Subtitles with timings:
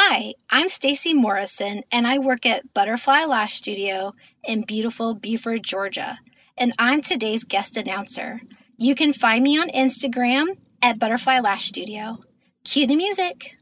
[0.00, 6.20] Hi, I'm Stacy Morrison and I work at Butterfly Lash Studio in beautiful Buford, Georgia.
[6.56, 8.40] And I'm today's guest announcer.
[8.76, 12.18] You can find me on Instagram at Butterfly Lash Studio.
[12.62, 13.57] Cue the music.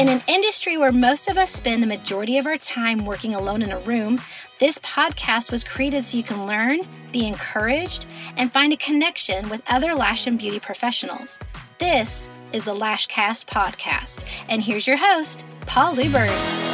[0.00, 3.60] In an industry where most of us spend the majority of our time working alone
[3.60, 4.18] in a room,
[4.58, 6.80] this podcast was created so you can learn,
[7.12, 8.06] be encouraged,
[8.38, 11.38] and find a connection with other lash and beauty professionals.
[11.76, 16.70] This is the Lashcast podcast, and here's your host, Paul Lubers.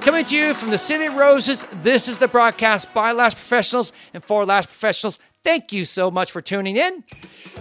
[0.00, 3.92] Coming to you from the City of Roses, this is the broadcast by Lash Professionals
[4.12, 5.20] and for Lash Professionals.
[5.44, 7.04] Thank you so much for tuning in.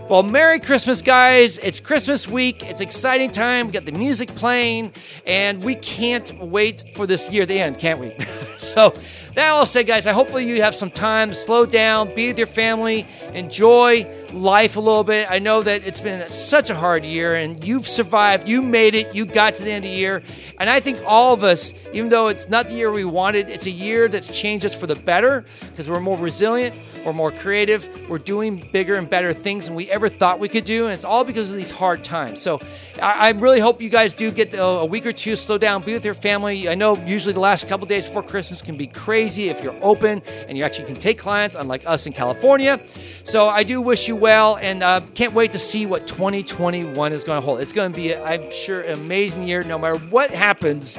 [0.10, 1.58] Well, Merry Christmas, guys.
[1.60, 2.64] It's Christmas week.
[2.64, 3.68] It's exciting time.
[3.68, 4.94] We got the music playing,
[5.26, 8.10] and we can't wait for this year to end, can't we?
[8.58, 8.94] so,
[9.38, 12.48] that all said, guys, I hopefully you have some time slow down, be with your
[12.48, 13.06] family,
[13.36, 15.30] enjoy life a little bit.
[15.30, 18.48] I know that it's been such a hard year, and you've survived.
[18.50, 19.14] You made it.
[19.14, 20.24] You got to the end of the year.
[20.60, 23.68] And I think all of us, even though it's not the year we wanted, it's
[23.68, 27.88] a year that's changed us for the better because we're more resilient, we're more creative,
[28.10, 30.86] we're doing bigger and better things than we ever thought we could do.
[30.86, 32.42] And it's all because of these hard times.
[32.42, 32.60] So
[33.00, 35.94] I, I really hope you guys do get a, week or two, slow down, be
[35.94, 36.68] with your family.
[36.68, 40.22] I know usually the last couple days before Christmas can be crazy if you're open
[40.48, 42.80] and you actually can take clients, unlike us in California.
[43.24, 47.24] So I do wish you well and uh, can't wait to see what 2021 is
[47.24, 47.60] going to hold.
[47.60, 50.98] It's going to be, I'm sure, an amazing year no matter what happens.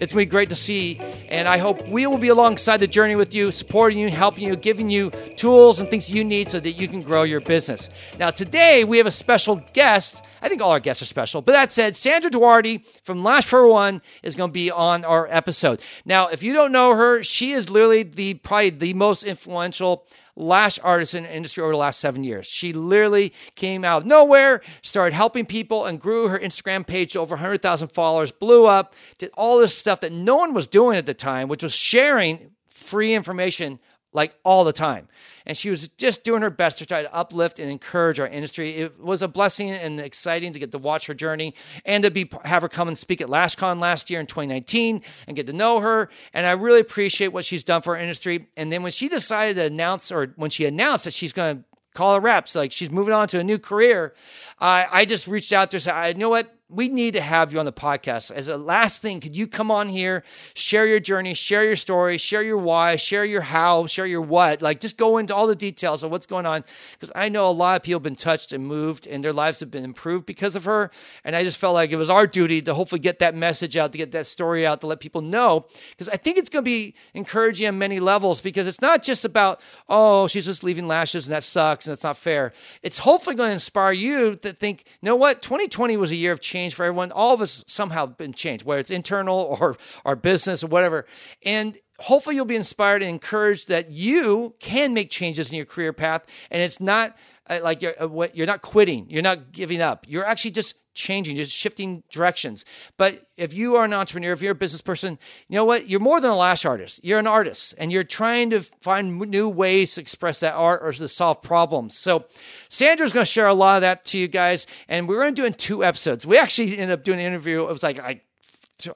[0.00, 1.00] It's going to be great to see.
[1.28, 4.56] And I hope we will be alongside the journey with you, supporting you, helping you,
[4.56, 7.90] giving you tools and things you need so that you can grow your business.
[8.18, 10.24] Now, today we have a special guest.
[10.42, 11.42] I think all our guests are special.
[11.42, 15.82] But that said, Sandra Duarte from Lash 411 is going to be on our episode.
[16.04, 20.06] Now, if you don't know her, she is literally the probably the most influential
[20.38, 22.46] lash artist in the industry over the last seven years.
[22.46, 27.20] She literally came out of nowhere, started helping people, and grew her Instagram page to
[27.20, 31.06] over 100,000 followers, blew up, did all this stuff that no one was doing at
[31.06, 33.80] the time, which was sharing free information
[34.18, 35.06] like all the time.
[35.46, 38.74] And she was just doing her best to try to uplift and encourage our industry.
[38.74, 41.54] It was a blessing and exciting to get to watch her journey
[41.86, 45.36] and to be have her come and speak at LashCon last year in 2019 and
[45.36, 46.10] get to know her.
[46.34, 48.48] And I really appreciate what she's done for our industry.
[48.56, 51.64] And then when she decided to announce, or when she announced that she's going to
[51.94, 54.14] call her reps, like she's moving on to a new career,
[54.58, 57.50] I just reached out to her and said, I know what we need to have
[57.50, 58.30] you on the podcast.
[58.30, 62.18] As a last thing, could you come on here, share your journey, share your story,
[62.18, 64.60] share your why, share your how, share your what?
[64.60, 66.64] Like, just go into all the details of what's going on.
[66.92, 69.60] Because I know a lot of people have been touched and moved, and their lives
[69.60, 70.90] have been improved because of her.
[71.24, 73.92] And I just felt like it was our duty to hopefully get that message out,
[73.92, 75.64] to get that story out, to let people know.
[75.90, 78.42] Because I think it's going to be encouraging on many levels.
[78.42, 82.04] Because it's not just about, oh, she's just leaving lashes and that sucks and it's
[82.04, 82.52] not fair.
[82.82, 85.40] It's hopefully going to inspire you to think, you know what?
[85.40, 87.12] 2020 was a year of change change for everyone.
[87.12, 91.06] All of us somehow been changed, whether it's internal or our business or whatever.
[91.44, 95.92] And hopefully you'll be inspired and encouraged that you can make changes in your career
[95.92, 97.16] path and it's not
[97.50, 101.36] uh, like you're, uh, you're not quitting you're not giving up you're actually just changing,
[101.36, 102.64] just shifting directions.
[102.96, 105.88] But if you are an entrepreneur, if you're a business person, you know what?
[105.88, 107.00] You're more than a lash artist.
[107.02, 110.92] You're an artist and you're trying to find new ways to express that art or
[110.92, 111.96] to solve problems.
[111.96, 112.26] So
[112.68, 114.66] Sandra's going to share a lot of that to you guys.
[114.88, 116.26] And we're going to do in two episodes.
[116.26, 117.62] We actually ended up doing an interview.
[117.62, 118.24] It was like,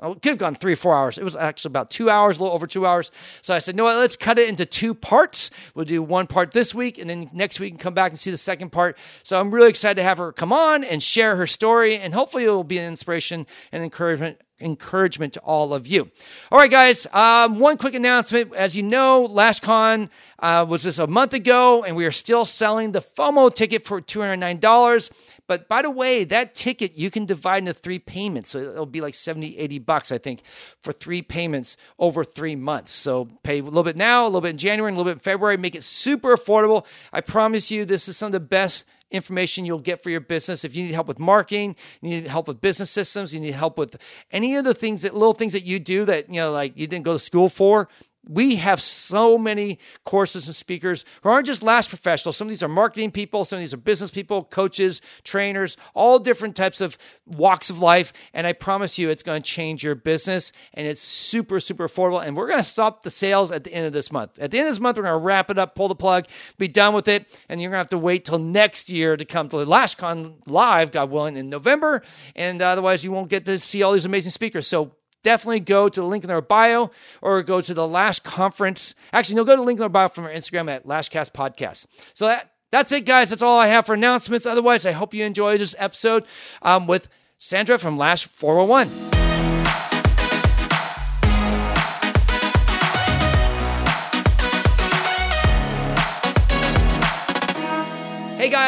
[0.01, 1.19] I could have gone three four hours.
[1.19, 3.11] It was actually about two hours, a little over two hours.
[3.41, 5.51] So I said, no, let's cut it into two parts.
[5.75, 8.39] We'll do one part this week, and then next week, come back and see the
[8.39, 8.97] second part.
[9.25, 12.45] So I'm really excited to have her come on and share her story, and hopefully
[12.45, 16.09] it will be an inspiration and encouragement encouragement to all of you.
[16.53, 17.07] All right, guys.
[17.13, 18.55] Um, one quick announcement.
[18.55, 22.93] As you know, LashCon uh, was just a month ago, and we are still selling
[22.93, 25.11] the FOMO ticket for $209.
[25.53, 28.49] But by the way, that ticket you can divide into three payments.
[28.49, 30.41] So it'll be like 70, 80 bucks, I think,
[30.81, 32.91] for three payments over three months.
[32.91, 35.17] So pay a little bit now, a little bit in January, and a little bit
[35.17, 35.59] in February.
[35.59, 36.87] Make it super affordable.
[37.13, 40.65] I promise you, this is some of the best information you'll get for your business.
[40.65, 43.77] If you need help with marketing, you need help with business systems, you need help
[43.77, 43.99] with
[44.31, 46.87] any of the things that little things that you do that, you know, like you
[46.87, 47.91] didn't go to school for,
[48.29, 52.37] we have so many courses and speakers who aren't just lash professionals.
[52.37, 56.19] Some of these are marketing people, some of these are business people, coaches, trainers, all
[56.19, 56.97] different types of
[57.27, 58.13] walks of life.
[58.33, 62.25] And I promise you, it's going to change your business and it's super, super affordable.
[62.25, 64.39] And we're going to stop the sales at the end of this month.
[64.39, 66.27] At the end of this month, we're going to wrap it up, pull the plug,
[66.59, 67.43] be done with it.
[67.49, 70.93] And you're going to have to wait till next year to come to LashCon live,
[70.93, 72.03] God willing, in November.
[72.37, 74.69] And otherwise, you won't get to see all these amazing speakers.
[74.69, 74.93] So
[75.23, 76.91] definitely go to the link in our bio
[77.21, 78.95] or go to the Lash conference.
[79.13, 81.87] Actually, no, go to the link in our bio from our Instagram at Lashcast Podcast.
[82.15, 83.31] So that that's it, guys.
[83.31, 84.47] That's all I have for announcements.
[84.47, 86.25] Otherwise, I hope you enjoyed this episode
[86.63, 87.09] um, with
[87.39, 89.22] Sandra from Lash 411.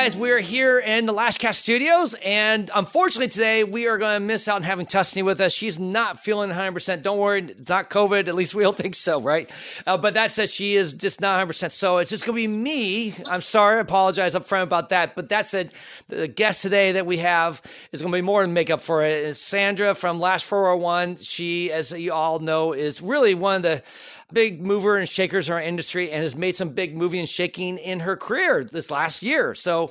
[0.05, 4.21] Guys, we're here in the Last Lashcast Studios, and unfortunately today we are going to
[4.21, 5.55] miss out on having Tusney with us.
[5.55, 7.01] She's not feeling 100%.
[7.01, 8.29] Don't worry, it's not COVID.
[8.29, 9.49] At least we don't think so, right?
[9.87, 11.73] Uh, but that said, she is just not 100%.
[11.73, 13.15] So it's just going to be me.
[13.31, 15.15] I'm sorry, I apologize up front about that.
[15.15, 15.73] But that said,
[16.09, 19.03] the guest today that we have is going to be more than make up for
[19.03, 19.25] it.
[19.25, 21.17] It's Sandra from Lash 411.
[21.23, 23.83] She, as you all know, is really one of the
[24.33, 27.79] big mover and shakers in our industry and has made some big moving and shaking
[27.79, 29.55] in her career this last year.
[29.55, 29.91] So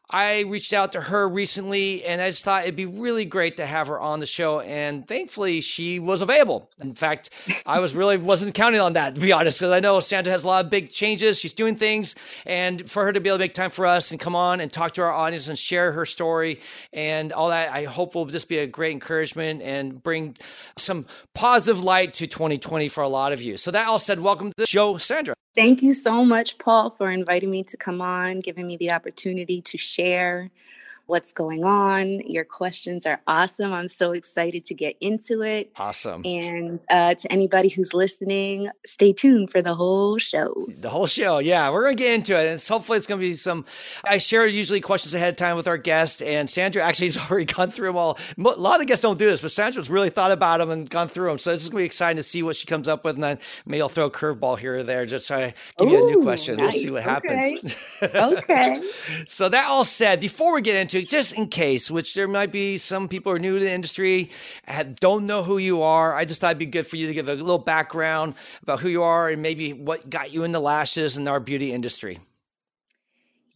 [0.11, 3.65] I reached out to her recently and I just thought it'd be really great to
[3.65, 4.59] have her on the show.
[4.59, 6.69] And thankfully, she was available.
[6.81, 7.29] In fact,
[7.65, 10.43] I was really wasn't counting on that, to be honest, because I know Sandra has
[10.43, 11.39] a lot of big changes.
[11.39, 12.13] She's doing things.
[12.45, 14.71] And for her to be able to make time for us and come on and
[14.71, 16.59] talk to our audience and share her story
[16.91, 20.35] and all that, I hope will just be a great encouragement and bring
[20.77, 23.55] some positive light to 2020 for a lot of you.
[23.55, 25.35] So, that all said, welcome to the show, Sandra.
[25.53, 29.61] Thank you so much, Paul, for inviting me to come on, giving me the opportunity
[29.63, 30.49] to share share
[31.11, 32.21] what's going on.
[32.21, 33.73] Your questions are awesome.
[33.73, 35.69] I'm so excited to get into it.
[35.75, 36.21] Awesome.
[36.23, 40.67] And uh, to anybody who's listening, stay tuned for the whole show.
[40.69, 41.69] The whole show, yeah.
[41.69, 42.47] We're going to get into it.
[42.47, 43.65] And hopefully, it's going to be some.
[44.05, 47.45] I share usually questions ahead of time with our guest, and Sandra actually has already
[47.45, 48.17] gone through them all.
[48.37, 50.89] A lot of the guests don't do this, but Sandra's really thought about them and
[50.89, 51.37] gone through them.
[51.37, 53.15] So it's going to be exciting to see what she comes up with.
[53.15, 55.91] And then maybe I'll throw a curveball here or there, just try to give Ooh,
[55.91, 56.55] you a new question.
[56.55, 56.73] Nice.
[56.73, 57.75] We'll see what happens.
[58.01, 58.19] Okay.
[58.37, 58.75] okay.
[59.27, 62.77] so, that all said, before we get into just in case, which there might be
[62.77, 64.29] some people are new to the industry,
[64.67, 66.13] uh, don't know who you are.
[66.13, 68.89] I just thought it'd be good for you to give a little background about who
[68.89, 72.19] you are and maybe what got you into lashes in our beauty industry.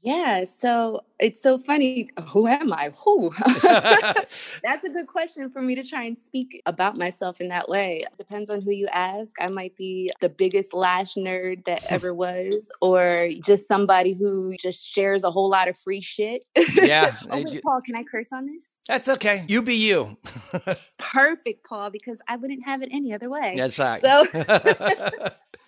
[0.06, 2.12] Yeah, so it's so funny.
[2.30, 2.92] Who am I?
[3.04, 3.32] Who?
[3.64, 8.04] That's a good question for me to try and speak about myself in that way.
[8.06, 9.34] It depends on who you ask.
[9.42, 14.86] I might be the biggest lash nerd that ever was, or just somebody who just
[14.86, 16.46] shares a whole lot of free shit.
[16.76, 17.16] Yeah.
[17.16, 18.68] Eh, oh, wait, Paul, can I curse on this?
[18.88, 19.46] That's okay.
[19.48, 20.18] You be you.
[21.00, 23.56] Perfect, Paul, because I wouldn't have it any other way.
[23.58, 24.02] That's right.
[24.02, 24.26] So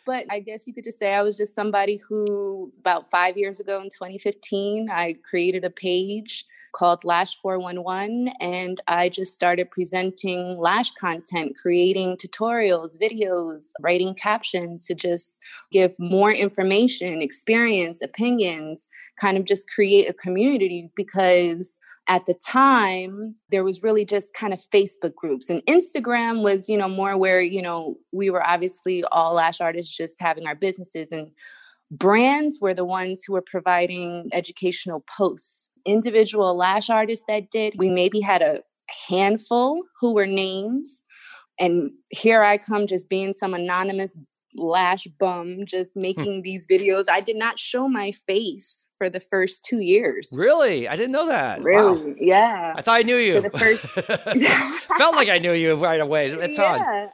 [0.07, 3.59] but I guess you could just say I was just somebody who, about five years
[3.59, 10.57] ago in 2015, I created a page called Lash 411, and I just started presenting
[10.57, 18.87] lash content, creating tutorials, videos, writing captions to just give more information, experience, opinions,
[19.19, 24.53] kind of just create a community because at the time there was really just kind
[24.53, 29.03] of facebook groups and instagram was you know more where you know we were obviously
[29.11, 31.31] all lash artists just having our businesses and
[31.91, 35.71] brands were the ones who were providing educational posts.
[35.85, 38.61] Individual lash artists that did we maybe had a
[39.07, 41.01] handful who were names
[41.59, 44.11] and here i come just being some anonymous
[44.57, 46.01] lash bum just hmm.
[46.01, 50.33] making these videos i did not show my face for the first two years.
[50.35, 50.87] Really?
[50.87, 51.61] I didn't know that.
[51.61, 52.13] Really?
[52.13, 52.15] Wow.
[52.19, 52.73] Yeah.
[52.75, 53.35] I thought I knew you.
[53.39, 53.85] For the first
[54.97, 56.27] felt like I knew you right away.
[56.27, 56.79] It's yeah.
[56.79, 57.09] odd.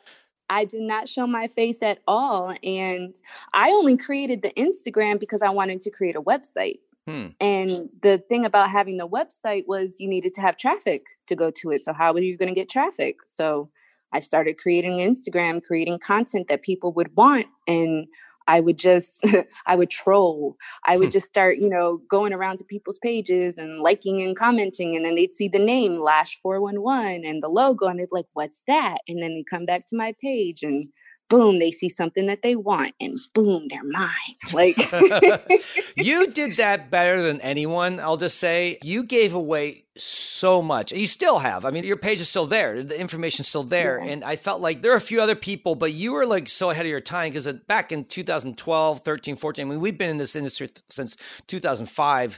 [0.49, 2.55] I did not show my face at all.
[2.63, 3.15] And
[3.53, 6.79] I only created the Instagram because I wanted to create a website.
[7.07, 7.27] Hmm.
[7.39, 11.51] And the thing about having the website was you needed to have traffic to go
[11.51, 11.83] to it.
[11.83, 13.17] So, how were you going to get traffic?
[13.25, 13.69] So,
[14.13, 17.48] I started creating Instagram, creating content that people would want.
[17.67, 18.08] And
[18.48, 19.25] I would just,
[19.65, 20.58] I would troll.
[20.86, 21.12] I would hmm.
[21.12, 24.96] just start, you know, going around to people's pages and liking and commenting.
[24.96, 28.27] And then they'd see the name Lash 411 and the logo and they'd be like,
[28.34, 28.98] what's that?
[29.08, 30.89] And then they come back to my page and
[31.33, 34.11] boom, they see something that they want and boom, they're mine.
[34.53, 34.77] Like
[35.95, 38.77] you did that better than anyone, I'll just say.
[38.83, 40.91] You gave away so much.
[40.91, 41.65] You still have.
[41.65, 42.83] I mean, your page is still there.
[42.83, 43.99] The information's still there.
[43.99, 44.11] Yeah.
[44.11, 46.69] And I felt like there are a few other people, but you were like so
[46.69, 50.11] ahead of your time because uh, back in 2012, 13, 14, I mean, we've been
[50.11, 52.37] in this industry since 2005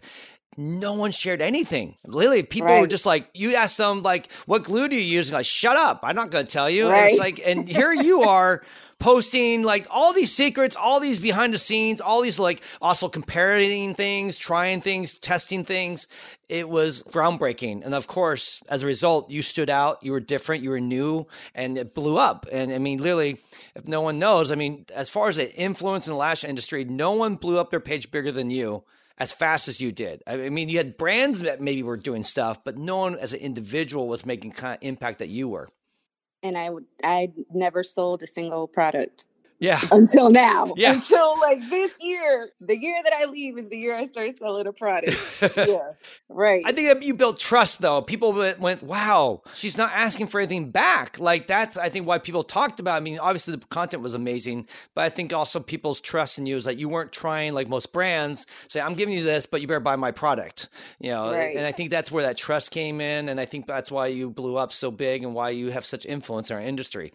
[0.58, 1.98] no one shared anything.
[2.06, 2.80] Literally, people right.
[2.80, 5.32] were just like, you ask them like, what glue do you use?
[5.32, 6.00] Like, shut up.
[6.04, 6.88] I'm not going to tell you.
[6.88, 7.02] Right.
[7.02, 8.64] And it's like, and here you are
[9.00, 13.94] posting like all these secrets, all these behind the scenes, all these like also comparing
[13.94, 16.08] things, trying things, testing things.
[16.48, 17.84] It was groundbreaking.
[17.84, 21.28] And of course, as a result, you stood out, you were different, you were new,
[21.54, 22.48] and it blew up.
[22.52, 23.38] And I mean, literally,
[23.76, 26.86] if no one knows, I mean, as far as the influence in the lash industry,
[26.86, 28.84] no one blew up their page bigger than you
[29.18, 30.22] as fast as you did.
[30.28, 33.40] I mean, you had brands that maybe were doing stuff, but no one as an
[33.40, 35.70] individual was making kind of impact that you were.
[36.46, 39.28] And I would I never sold a single product.
[39.60, 39.82] Yeah.
[39.92, 40.74] Until now.
[40.76, 40.94] Yeah.
[40.94, 44.68] Until like this year, the year that I leave is the year I start selling
[44.68, 45.18] a product.
[45.58, 45.94] yeah.
[46.30, 46.64] Right.
[46.66, 48.02] I think that you built trust though.
[48.02, 51.20] People went, wow, she's not asking for anything back.
[51.20, 54.68] Like that's, I think why people talked about, I mean, obviously the content was amazing,
[54.94, 57.94] but I think also people's trust in you is that you weren't trying like most
[57.94, 60.68] brands say, I'm giving you this, but you better buy my product,
[61.00, 61.32] you know?
[61.32, 61.56] Right.
[61.56, 63.30] And I think that's where that trust came in.
[63.30, 66.06] And I think that's why you blew up so big and why you have such
[66.06, 67.14] influence in our industry.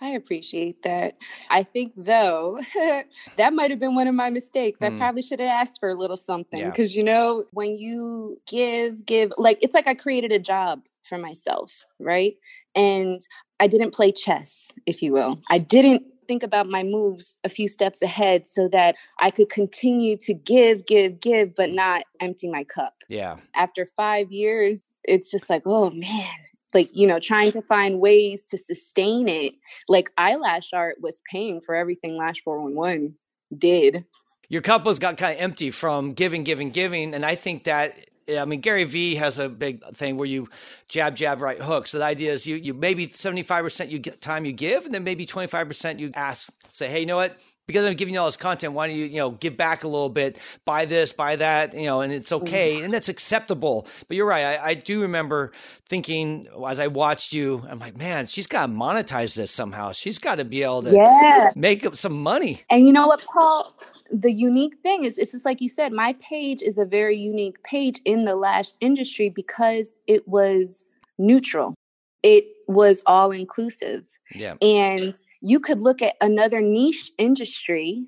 [0.00, 1.16] I appreciate that.
[1.50, 2.60] I think though
[3.36, 4.80] that might have been one of my mistakes.
[4.80, 4.94] Mm.
[4.94, 7.00] I probably should have asked for a little something because yeah.
[7.00, 11.84] you know when you give give like it's like I created a job for myself,
[11.98, 12.34] right?
[12.74, 13.20] And
[13.60, 15.40] I didn't play chess, if you will.
[15.50, 20.16] I didn't think about my moves a few steps ahead so that I could continue
[20.18, 22.94] to give, give, give, but not empty my cup.
[23.08, 23.38] Yeah.
[23.54, 26.28] After five years, it's just like, oh man,
[26.74, 29.54] like you know trying to find ways to sustain it
[29.88, 33.14] like eyelash art was paying for everything lash 411
[33.56, 34.04] did
[34.48, 37.94] your cup was got kind of empty from giving giving giving and i think that
[38.36, 40.48] I mean, Gary Vee has a big thing where you
[40.88, 41.86] jab, jab, right hook.
[41.86, 45.04] So the idea is you, you maybe 75% you get time you give, and then
[45.04, 47.38] maybe 25% you ask, say, hey, you know what?
[47.68, 49.88] Because I'm giving you all this content, why don't you, you know, give back a
[49.88, 52.76] little bit, buy this, buy that, you know, and it's okay.
[52.76, 52.86] Mm-hmm.
[52.86, 53.86] And that's acceptable.
[54.08, 54.58] But you're right.
[54.58, 55.52] I, I do remember
[55.86, 59.92] thinking as I watched you, I'm like, man, she's got to monetize this somehow.
[59.92, 61.50] She's got to be able to yeah.
[61.54, 62.62] make up some money.
[62.70, 63.76] And you know what, Paul?
[64.10, 67.62] The unique thing is, it's just like you said, my page is a very unique
[67.64, 70.84] page in the lash industry because it was
[71.18, 71.74] neutral.
[72.22, 74.08] It was all inclusive.
[74.34, 74.54] Yeah.
[74.62, 78.06] And you could look at another niche industry.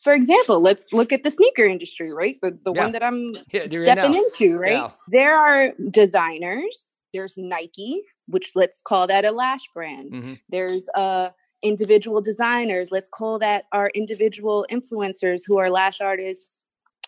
[0.00, 2.36] For example, let's look at the sneaker industry, right?
[2.40, 2.82] The, the yeah.
[2.82, 4.90] one that I'm yeah, stepping into, right?
[5.08, 10.12] There are designers, there's Nike, which let's call that a lash brand.
[10.12, 10.34] Mm-hmm.
[10.48, 11.30] There's uh
[11.62, 16.62] individual designers, let's call that our individual influencers who are lash artists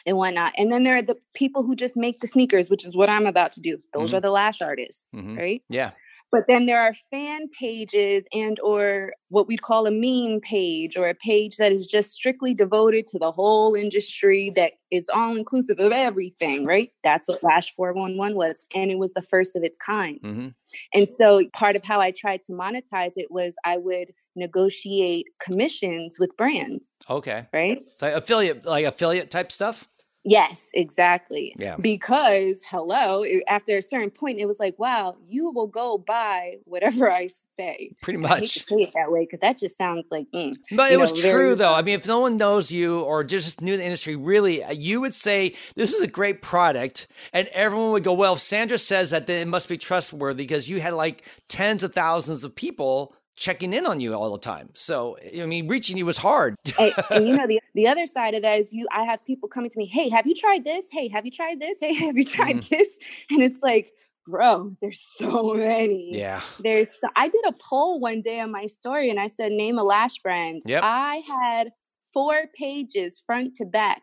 [0.06, 0.54] and whatnot.
[0.56, 3.26] And then there are the people who just make the sneakers, which is what I'm
[3.26, 3.78] about to do.
[3.92, 4.16] Those mm-hmm.
[4.16, 5.36] are the lash artists, mm-hmm.
[5.36, 5.62] right?
[5.68, 5.90] Yeah
[6.36, 11.08] but then there are fan pages and or what we'd call a meme page or
[11.08, 15.78] a page that is just strictly devoted to the whole industry that is all inclusive
[15.80, 16.90] of everything right?
[17.02, 20.20] That's what lash 411 was and it was the first of its kind.
[20.22, 20.48] Mm-hmm.
[20.92, 26.18] and so part of how i tried to monetize it was i would negotiate commissions
[26.18, 27.46] with brands okay.
[27.54, 27.82] right?
[28.02, 29.88] Like affiliate like affiliate type stuff
[30.26, 31.54] Yes, exactly.
[31.56, 31.76] Yeah.
[31.76, 37.10] Because hello, after a certain point, it was like, wow, you will go buy whatever
[37.10, 37.92] I say.
[38.02, 38.64] Pretty much.
[38.64, 40.26] say it that way because that just sounds like.
[40.34, 41.72] Mm, but it was true though.
[41.72, 45.00] I mean, if no one knows you or just knew the industry, really, uh, you
[45.00, 49.10] would say this is a great product, and everyone would go, well, if Sandra says
[49.10, 53.14] that, then it must be trustworthy because you had like tens of thousands of people
[53.36, 54.70] checking in on you all the time.
[54.74, 56.56] So, I mean, reaching you was hard.
[56.78, 59.48] and, and, you know, the, the other side of that is you, I have people
[59.48, 60.86] coming to me, Hey, have you tried this?
[60.90, 61.78] Hey, have you tried this?
[61.80, 62.68] Hey, have you tried mm.
[62.68, 62.98] this?
[63.30, 63.92] And it's like,
[64.26, 66.10] bro, there's so many.
[66.12, 66.40] Yeah.
[66.60, 69.78] There's, so, I did a poll one day on my story and I said, name
[69.78, 70.62] a lash brand.
[70.64, 70.82] Yep.
[70.82, 71.70] I had
[72.12, 74.02] four pages front to back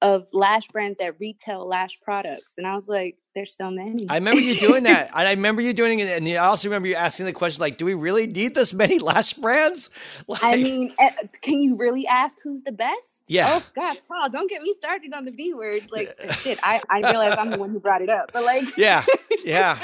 [0.00, 2.54] of lash brands that retail lash products.
[2.56, 4.06] And I was like, there's so many.
[4.08, 5.10] I remember you doing that.
[5.14, 6.08] I remember you doing it.
[6.08, 8.98] And I also remember you asking the question, like, do we really need this many
[8.98, 9.90] lash brands?
[10.26, 11.10] Like, I mean, eh,
[11.42, 13.20] can you really ask who's the best?
[13.26, 13.60] Yeah.
[13.60, 15.88] Oh God, Paul, don't get me started on the B word.
[15.90, 18.30] Like shit, I, I realize I'm the one who brought it up.
[18.32, 19.04] But like Yeah.
[19.44, 19.78] Yeah.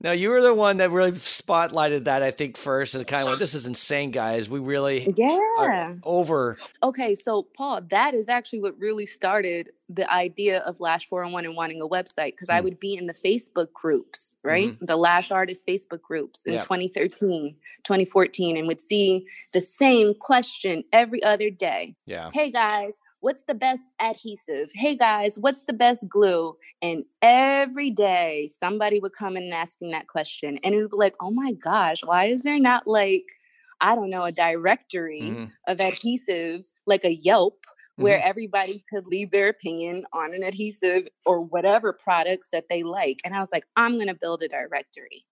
[0.00, 2.94] No, you were the one that really spotlighted that, I think, first.
[2.94, 4.48] As kind of like, this is insane, guys.
[4.48, 6.56] We really yeah over.
[6.82, 11.56] Okay, so Paul, that is actually what really started the idea of Lash 411 and
[11.56, 12.54] wanting a website because mm.
[12.54, 14.70] I would be in the Facebook groups, right?
[14.70, 14.84] Mm-hmm.
[14.84, 21.22] The Lash Artist Facebook groups in 2013, 2014, and would see the same question every
[21.24, 21.96] other day.
[22.06, 22.30] Yeah.
[22.32, 24.70] Hey guys, what's the best adhesive?
[24.74, 26.56] Hey guys, what's the best glue?
[26.82, 30.58] And every day somebody would come in and asking that question.
[30.62, 33.24] And it would be like, oh my gosh, why is there not like,
[33.80, 35.44] I don't know, a directory mm-hmm.
[35.66, 37.58] of adhesives like a Yelp
[37.96, 38.28] where mm-hmm.
[38.28, 43.18] everybody could leave their opinion on an adhesive or whatever products that they like.
[43.24, 45.24] And I was like, I'm going to build a directory.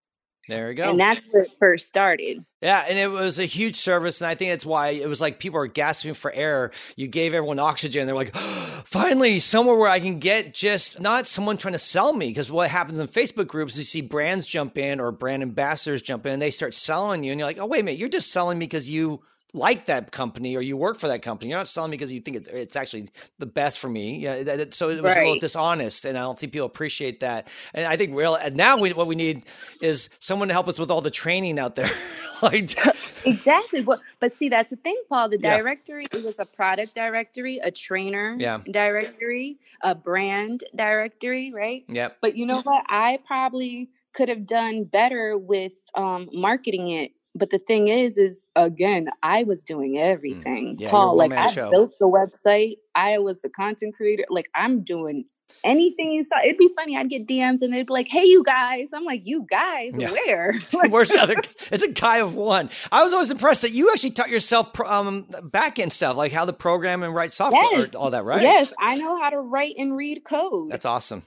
[0.48, 0.90] There we go.
[0.90, 2.44] And that's where it first started.
[2.62, 5.40] Yeah, and it was a huge service, and I think that's why it was like
[5.40, 6.70] people are gasping for air.
[6.94, 8.06] You gave everyone oxygen.
[8.06, 12.12] They're like, oh, finally, somewhere where I can get just not someone trying to sell
[12.12, 12.28] me.
[12.28, 16.26] Because what happens in Facebook groups, you see brands jump in or brand ambassadors jump
[16.26, 18.30] in, and they start selling you, and you're like, oh wait a minute, you're just
[18.30, 19.22] selling me because you
[19.56, 21.50] like that company or you work for that company.
[21.50, 23.08] You're not selling me because you think it's actually
[23.38, 24.18] the best for me.
[24.18, 24.42] Yeah.
[24.42, 25.22] That, so it was right.
[25.22, 27.48] a little dishonest, and I don't think people appreciate that.
[27.74, 28.34] And I think real.
[28.34, 29.44] And now we, what we need
[29.80, 31.90] is someone to help us with all the training out there.
[32.42, 32.76] like,
[33.24, 33.82] exactly.
[33.82, 35.28] Well, but see, that's the thing, Paul.
[35.28, 36.18] The directory yeah.
[36.18, 38.60] it was a product directory, a trainer yeah.
[38.70, 41.84] directory, a brand directory, right?
[41.88, 42.18] Yep.
[42.20, 42.84] But you know what?
[42.88, 48.46] I probably could have done better with um, marketing it but the thing is is
[48.56, 50.76] again i was doing mm, everything.
[50.78, 51.70] Yeah, paul like i show.
[51.70, 52.76] built the website.
[52.94, 54.24] I was the content creator.
[54.28, 55.26] Like i'm doing
[55.64, 56.36] anything you saw.
[56.44, 56.96] It'd be funny.
[56.96, 58.90] I'd get dms and they'd be like hey you guys.
[58.92, 59.92] I'm like you guys?
[59.96, 60.10] Yeah.
[60.10, 60.54] where?
[60.88, 61.36] Where's the other
[61.70, 62.70] it's a guy of one.
[62.90, 66.44] I was always impressed that you actually taught yourself um, back end stuff like how
[66.44, 67.94] to program and write software yes.
[67.94, 68.42] all that right?
[68.42, 68.72] Yes.
[68.80, 70.70] I know how to write and read code.
[70.70, 71.22] That's awesome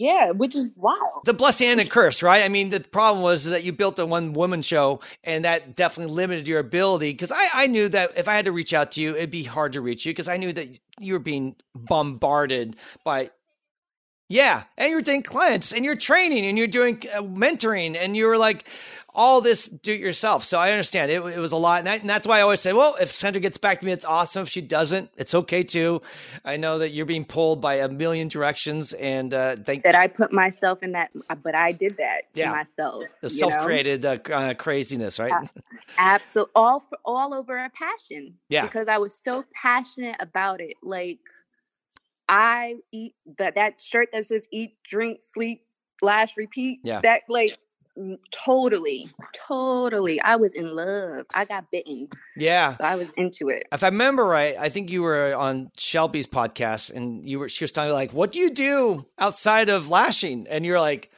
[0.00, 1.24] yeah, which is wild.
[1.24, 2.44] The blessing and the curse, right?
[2.44, 6.14] I mean, the problem was that you built a one woman show, and that definitely
[6.14, 7.12] limited your ability.
[7.12, 9.44] Because I, I knew that if I had to reach out to you, it'd be
[9.44, 13.30] hard to reach you because I knew that you were being bombarded by
[14.28, 18.38] yeah, and you're doing clients and you're training and you're doing uh, mentoring and you're
[18.38, 18.66] like
[19.14, 20.44] all this do it yourself.
[20.44, 21.80] So I understand it, it was a lot.
[21.80, 23.92] And, I, and, that's why I always say, well, if Sandra gets back to me,
[23.92, 24.44] it's awesome.
[24.44, 26.00] If she doesn't, it's okay too.
[26.44, 30.06] I know that you're being pulled by a million directions and uh, thank that I
[30.06, 32.50] put myself in that, uh, but I did that to yeah.
[32.52, 33.04] myself.
[33.20, 35.32] The self created uh, uh, craziness, right?
[35.32, 35.60] Uh,
[35.98, 36.52] absolutely.
[36.54, 38.34] All, for, all over a passion.
[38.48, 38.62] Yeah.
[38.62, 40.76] Because I was so passionate about it.
[40.82, 41.18] Like,
[42.28, 45.64] I eat that that shirt that says eat, drink, sleep,
[46.00, 46.80] lash, repeat.
[46.82, 47.00] Yeah.
[47.02, 47.56] That like
[48.30, 50.20] totally, totally.
[50.20, 51.26] I was in love.
[51.34, 52.08] I got bitten.
[52.36, 52.72] Yeah.
[52.72, 53.64] So I was into it.
[53.72, 57.64] If I remember right, I think you were on Shelby's podcast and you were she
[57.64, 60.46] was telling me like, what do you do outside of lashing?
[60.48, 61.10] And you're like,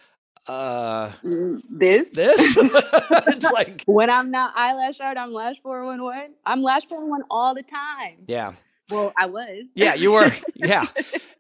[0.46, 6.62] uh mm, this this it's like when i'm not eyelash art i'm lash 411 i'm
[6.62, 8.52] lash 411 all the time yeah
[8.90, 9.64] well, I was.
[9.74, 10.30] Yeah, you were.
[10.54, 10.86] yeah.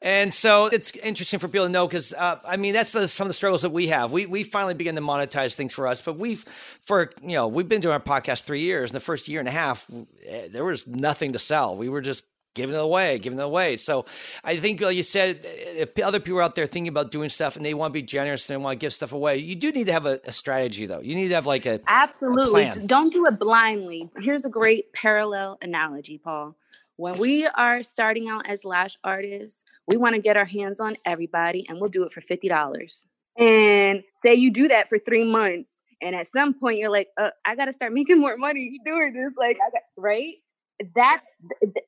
[0.00, 3.26] And so it's interesting for people to know because, uh, I mean, that's the, some
[3.26, 4.12] of the struggles that we have.
[4.12, 6.44] We, we finally begin to monetize things for us, but we've,
[6.82, 8.90] for, you know, we've been doing our podcast three years.
[8.90, 9.90] In the first year and a half,
[10.26, 11.76] eh, there was nothing to sell.
[11.76, 12.24] We were just
[12.54, 13.76] giving it away, giving it away.
[13.76, 14.06] So
[14.42, 17.56] I think like you said, if other people are out there thinking about doing stuff
[17.56, 19.72] and they want to be generous and they want to give stuff away, you do
[19.72, 21.00] need to have a, a strategy though.
[21.00, 22.64] You need to have like a absolutely.
[22.64, 24.08] A Don't do it blindly.
[24.18, 26.54] Here's a great parallel analogy, Paul
[26.96, 30.96] when we are starting out as lash artists, we want to get our hands on
[31.04, 33.04] everybody and we'll do it for $50.
[33.38, 35.74] And say you do that for three months.
[36.00, 39.12] And at some point you're like, uh, I got to start making more money doing
[39.12, 39.32] this.
[39.36, 40.34] Like, I got, right?
[40.96, 41.22] That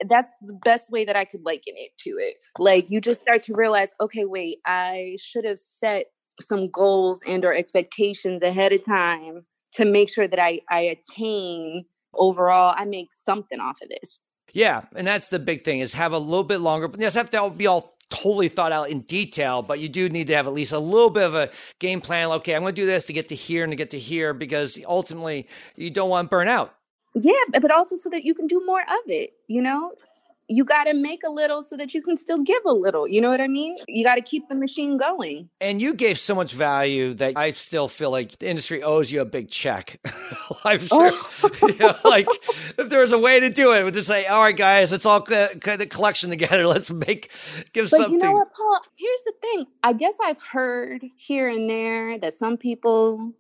[0.09, 2.37] that's the best way that I could liken it to it.
[2.57, 6.07] Like you just start to realize, okay, wait, I should have set
[6.41, 11.85] some goals and or expectations ahead of time to make sure that I, I attain
[12.15, 14.21] overall, I make something off of this.
[14.53, 16.89] Yeah, and that's the big thing is have a little bit longer.
[16.89, 20.29] But yes, have to be all totally thought out in detail, but you do need
[20.29, 22.29] to have at least a little bit of a game plan.
[22.29, 24.33] Okay, I'm going to do this to get to here and to get to here
[24.33, 26.71] because ultimately you don't want burnout.
[27.15, 29.33] Yeah, but also so that you can do more of it.
[29.49, 29.93] You know,
[30.49, 33.09] you got to make a little so that you can still give a little.
[33.09, 33.77] You know what I mean?
[33.89, 35.49] You got to keep the machine going.
[35.61, 39.21] And you gave so much value that I still feel like the industry owes you
[39.21, 39.99] a big check.
[40.65, 41.11] I'm oh.
[41.11, 41.69] sure, oh.
[41.69, 42.29] you know, like
[42.79, 45.07] if there was a way to do it, would just say, "All right, guys, let's
[45.07, 46.67] all get the collection together.
[46.77, 47.31] Let's make
[47.73, 48.81] give but something." You know what, Paul?
[48.97, 49.67] Here's the thing.
[49.83, 53.33] I guess I've heard here and there that some people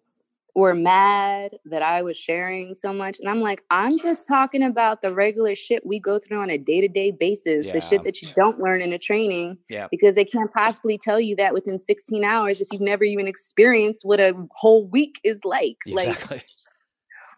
[0.56, 3.20] were mad that I was sharing so much.
[3.20, 6.56] And I'm like, I'm just talking about the regular shit we go through on a
[6.56, 7.74] day to day basis, yeah.
[7.74, 9.58] the shit that you don't learn in a training.
[9.68, 9.86] Yeah.
[9.90, 14.00] Because they can't possibly tell you that within 16 hours if you've never even experienced
[14.04, 15.76] what a whole week is like.
[15.86, 16.38] Exactly.
[16.38, 16.46] Like,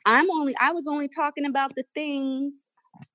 [0.07, 2.55] I'm only, I was only talking about the things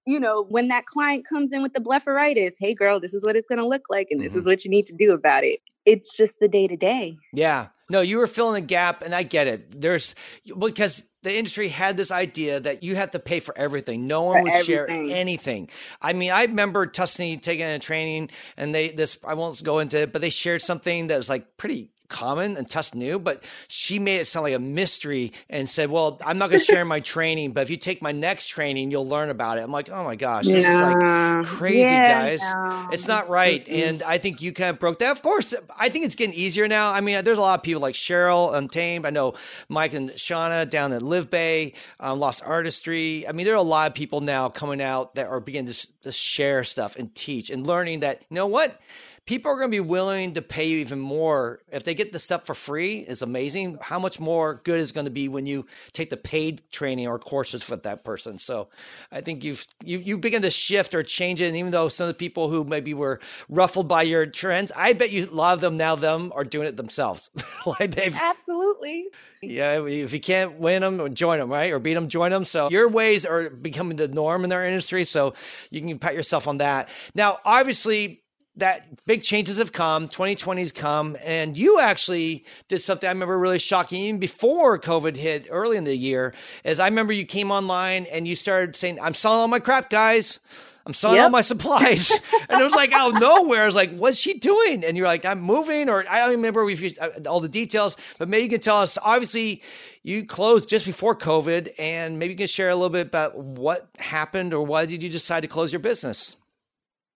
[0.06, 3.36] you know, when that client comes in with the blepharitis, hey girl, this is what
[3.36, 4.40] it's going to look like and this mm-hmm.
[4.40, 5.60] is what you need to do about it.
[5.86, 7.18] It's just the day to day.
[7.34, 7.68] Yeah.
[7.90, 9.82] No, you were filling a gap and I get it.
[9.82, 10.16] There's
[10.58, 14.08] because the industry had this idea that you had to pay for everything.
[14.08, 15.08] No one for would everything.
[15.08, 15.70] share anything.
[16.02, 20.02] I mean, I remember Tusney taking a training and they this I won't go into
[20.02, 24.00] it, but they shared something that was like pretty common and Tuss knew, but she
[24.00, 27.00] made it sound like a mystery and said, Well, I'm not going to share my
[27.00, 29.62] training, but if you take my next training, you'll learn about it.
[29.62, 32.42] I'm like, Oh my gosh, this is like crazy, yeah, guys.
[32.42, 32.90] No.
[32.92, 33.66] It's not right.
[33.66, 33.90] Mm-hmm.
[33.90, 35.12] And I think you kind of broke that.
[35.12, 36.92] Of course, I think it's getting easier now.
[36.92, 39.06] I mean, there's a lot of people like Cheryl Untamed.
[39.06, 39.34] I know
[39.70, 43.28] Mike and Shauna down at Live Bay, um, Lost Artistry.
[43.28, 45.88] I mean, there are a lot of people now coming out that are beginning to,
[46.04, 48.80] to share stuff and teach and learning that, you know what?
[49.26, 52.20] People are going to be willing to pay you even more if they get the
[52.20, 53.00] stuff for free.
[53.00, 56.62] it's amazing how much more good is going to be when you take the paid
[56.72, 58.38] training or courses with that person.
[58.38, 58.68] So
[59.12, 61.48] I think you've you you begin to shift or change it.
[61.48, 64.94] And even though some of the people who maybe were ruffled by your trends, I
[64.94, 67.30] bet you a lot of them now them are doing it themselves.
[67.66, 69.06] like they've absolutely.
[69.42, 71.72] Yeah, if you can't win them, join them, right?
[71.72, 72.46] Or beat them, join them.
[72.46, 75.04] So your ways are becoming the norm in their industry.
[75.04, 75.34] So
[75.70, 76.88] you can pat yourself on that.
[77.14, 78.23] Now, obviously,
[78.56, 83.60] that big changes have come 2020's come and you actually did something i remember really
[83.60, 88.06] shocking even before covid hit early in the year as i remember you came online
[88.06, 90.40] and you started saying i'm selling all my crap guys.
[90.86, 91.24] I'm selling yep.
[91.24, 92.12] all my supplies.
[92.50, 94.84] And it was like out of nowhere i was like what's she doing?
[94.84, 98.28] And you're like i'm moving or i don't remember if uh, all the details but
[98.28, 98.98] maybe you can tell us.
[99.02, 99.64] Obviously
[100.04, 103.88] you closed just before covid and maybe you can share a little bit about what
[103.98, 106.36] happened or why did you decide to close your business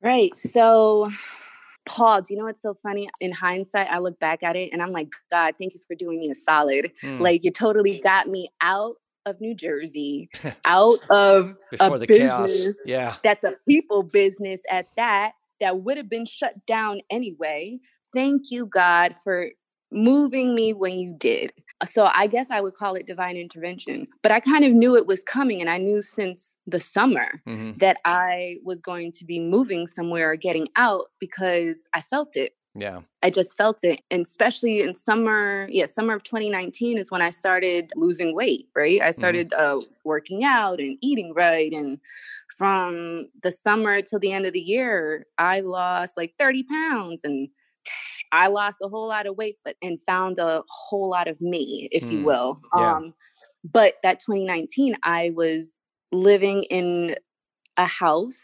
[0.02, 0.36] Right.
[0.36, 1.10] So,
[1.88, 3.10] Paul, do you know what's so funny?
[3.20, 6.20] In hindsight, I look back at it and I'm like, God, thank you for doing
[6.20, 6.92] me a solid.
[7.04, 7.20] Mm.
[7.20, 10.30] Like, you totally got me out of New Jersey,
[10.66, 12.80] out of Before a the business chaos.
[12.86, 13.16] Yeah.
[13.24, 17.80] That's a people business at that, that would have been shut down anyway.
[18.14, 19.50] Thank you, God, for
[19.92, 21.52] moving me when you did.
[21.90, 24.08] So I guess I would call it divine intervention.
[24.24, 25.62] But I kind of knew it was coming.
[25.62, 27.78] And I knew since the summer mm-hmm.
[27.78, 32.54] that I was going to be moving somewhere or getting out because I felt it.
[32.74, 33.02] Yeah.
[33.24, 34.02] I just felt it.
[34.12, 39.02] And especially in summer, yeah, summer of 2019 is when I started losing weight, right?
[39.02, 39.20] I mm-hmm.
[39.20, 39.80] started mm-hmm.
[39.80, 41.72] uh, working out and eating right.
[41.72, 42.00] And
[42.56, 47.22] from the summer till the end of the year, I lost like 30 pounds.
[47.24, 47.50] And
[48.32, 51.88] I lost a whole lot of weight, but and found a whole lot of me,
[51.92, 52.12] if mm.
[52.12, 52.62] you will.
[52.76, 52.96] Yeah.
[52.96, 53.14] Um,
[53.64, 55.72] but that 2019, I was
[56.12, 57.16] living in
[57.78, 58.42] a house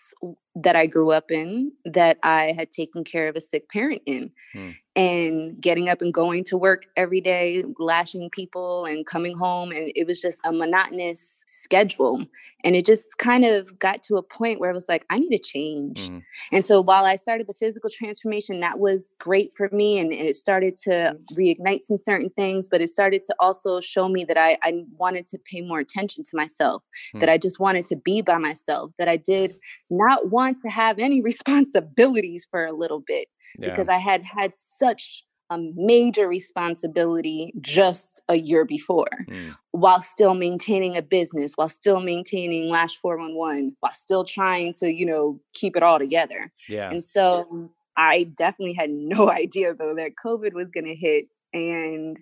[0.55, 4.31] that I grew up in that I had taken care of a sick parent in.
[4.55, 9.71] Mm and getting up and going to work every day, lashing people and coming home.
[9.71, 12.23] And it was just a monotonous schedule.
[12.63, 15.35] And it just kind of got to a point where it was like, I need
[15.35, 15.99] to change.
[15.99, 16.19] Mm-hmm.
[16.51, 19.97] And so while I started the physical transformation, that was great for me.
[19.97, 24.07] And, and, it started to reignite some certain things, but it started to also show
[24.07, 26.83] me that I, I wanted to pay more attention to myself,
[27.15, 29.53] that I just wanted to be by myself, that I did
[29.89, 33.27] not want to have any responsibilities for a little bit
[33.57, 33.69] yeah.
[33.69, 39.55] because I had had such a major responsibility just a year before mm.
[39.71, 45.05] while still maintaining a business, while still maintaining Lash 411, while still trying to, you
[45.05, 46.51] know, keep it all together.
[46.67, 46.89] Yeah.
[46.89, 52.17] And so I definitely had no idea though that COVID was going to hit and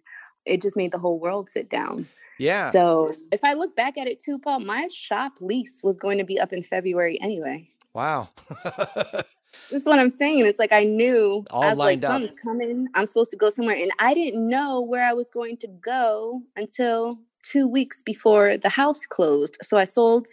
[0.45, 2.07] it just made the whole world sit down.
[2.37, 2.71] Yeah.
[2.71, 6.23] So if I look back at it too, Paul, my shop lease was going to
[6.23, 7.69] be up in February anyway.
[7.93, 8.29] Wow.
[9.69, 10.45] This is what I'm saying.
[10.45, 12.35] It's like I knew All I was lined like, up.
[12.43, 12.87] coming.
[12.93, 13.75] I'm supposed to go somewhere.
[13.75, 18.69] And I didn't know where I was going to go until two weeks before the
[18.69, 19.57] house closed.
[19.61, 20.27] So I sold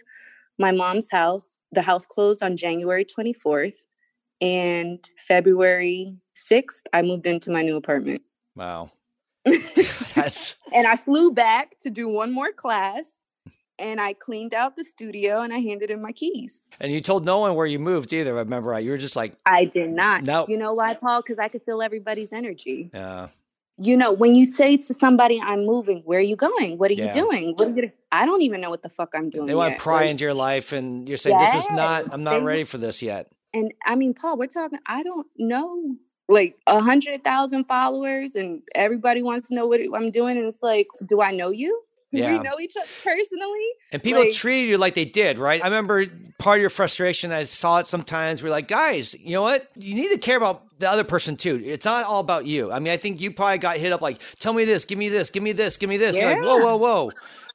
[0.57, 1.57] my mom's house.
[1.71, 3.75] The house closed on January 24th.
[4.41, 8.21] And February 6th, I moved into my new apartment.
[8.55, 8.91] Wow.
[10.15, 13.05] That's and I flew back to do one more class
[13.79, 16.63] and I cleaned out the studio and I handed in my keys.
[16.79, 18.35] And you told no one where you moved either.
[18.35, 18.83] I remember right?
[18.83, 20.23] You were just like, I did not.
[20.23, 20.45] No.
[20.47, 21.21] You know why, Paul?
[21.21, 22.91] Because I could feel everybody's energy.
[22.93, 23.29] Yeah.
[23.77, 26.77] You know, when you say to somebody, "I'm moving," where are you going?
[26.77, 27.07] What are yeah.
[27.07, 27.53] you doing?
[27.55, 27.89] What are you?
[28.11, 29.45] I don't even know what the fuck I'm doing.
[29.45, 32.03] They want to pry like, into your life, and you're saying, yes, "This is not.
[32.11, 34.79] I'm not ready for this yet." And I mean, Paul, we're talking.
[34.85, 35.95] I don't know
[36.29, 40.37] like a hundred thousand followers and everybody wants to know what I'm doing.
[40.37, 41.81] And it's like, do I know you?
[42.11, 42.37] Yeah.
[42.37, 43.67] we know each other personally?
[43.91, 45.63] And people like, treated you like they did, right?
[45.63, 46.05] I remember
[46.37, 47.31] part of your frustration.
[47.31, 48.41] I saw it sometimes.
[48.41, 49.69] We're like, guys, you know what?
[49.75, 51.61] You need to care about the other person too.
[51.63, 52.71] It's not all about you.
[52.71, 55.09] I mean, I think you probably got hit up like, tell me this, give me
[55.09, 56.17] this, give me this, give me this.
[56.17, 56.31] Yeah.
[56.31, 57.09] Like, whoa, whoa, whoa.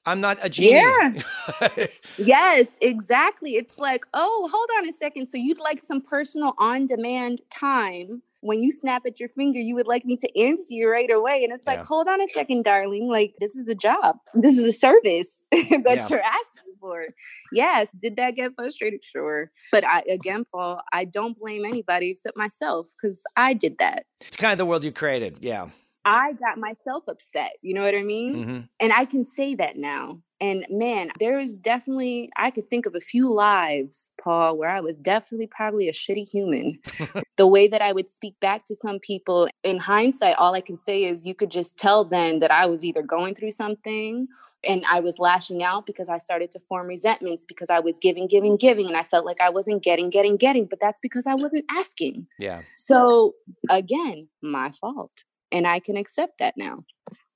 [0.07, 0.73] I'm not a genie.
[0.73, 1.87] Yeah.
[2.19, 3.57] yes, exactly.
[3.57, 5.27] It's like, oh, hold on a second.
[5.27, 9.75] So you'd like some personal on demand time when you snap at your finger, you
[9.75, 11.45] would like me to answer you right away.
[11.45, 11.85] And it's like, yeah.
[11.85, 13.09] hold on a second, darling.
[13.09, 14.19] Like, this is a job.
[14.35, 16.09] This is a service that yeah.
[16.09, 17.07] you're asking for.
[17.53, 17.89] Yes.
[18.03, 19.03] Did that get frustrated?
[19.03, 19.51] Sure.
[19.73, 24.05] But I, again, Paul, I don't blame anybody except myself because I did that.
[24.21, 25.39] It's kind of the world you created.
[25.41, 25.71] Yeah.
[26.05, 27.53] I got myself upset.
[27.63, 28.35] You know what I mean?
[28.35, 28.61] Mm-hmm.
[28.81, 30.21] And I can say that now.
[30.41, 34.81] And man, there is definitely, I could think of a few lives, Paul, where I
[34.81, 36.79] was definitely probably a shitty human.
[37.37, 40.77] the way that I would speak back to some people, in hindsight, all I can
[40.77, 44.27] say is you could just tell then that I was either going through something
[44.67, 48.27] and I was lashing out because I started to form resentments because I was giving,
[48.27, 51.35] giving, giving, and I felt like I wasn't getting, getting, getting, but that's because I
[51.35, 52.27] wasn't asking.
[52.39, 52.63] Yeah.
[52.73, 53.35] So
[53.71, 55.13] again, my fault.
[55.55, 56.85] And I can accept that now.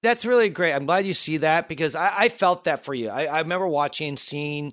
[0.03, 0.73] That's really great.
[0.73, 3.11] I'm glad you see that because I, I felt that for you.
[3.11, 4.73] I, I, remember watching, seeing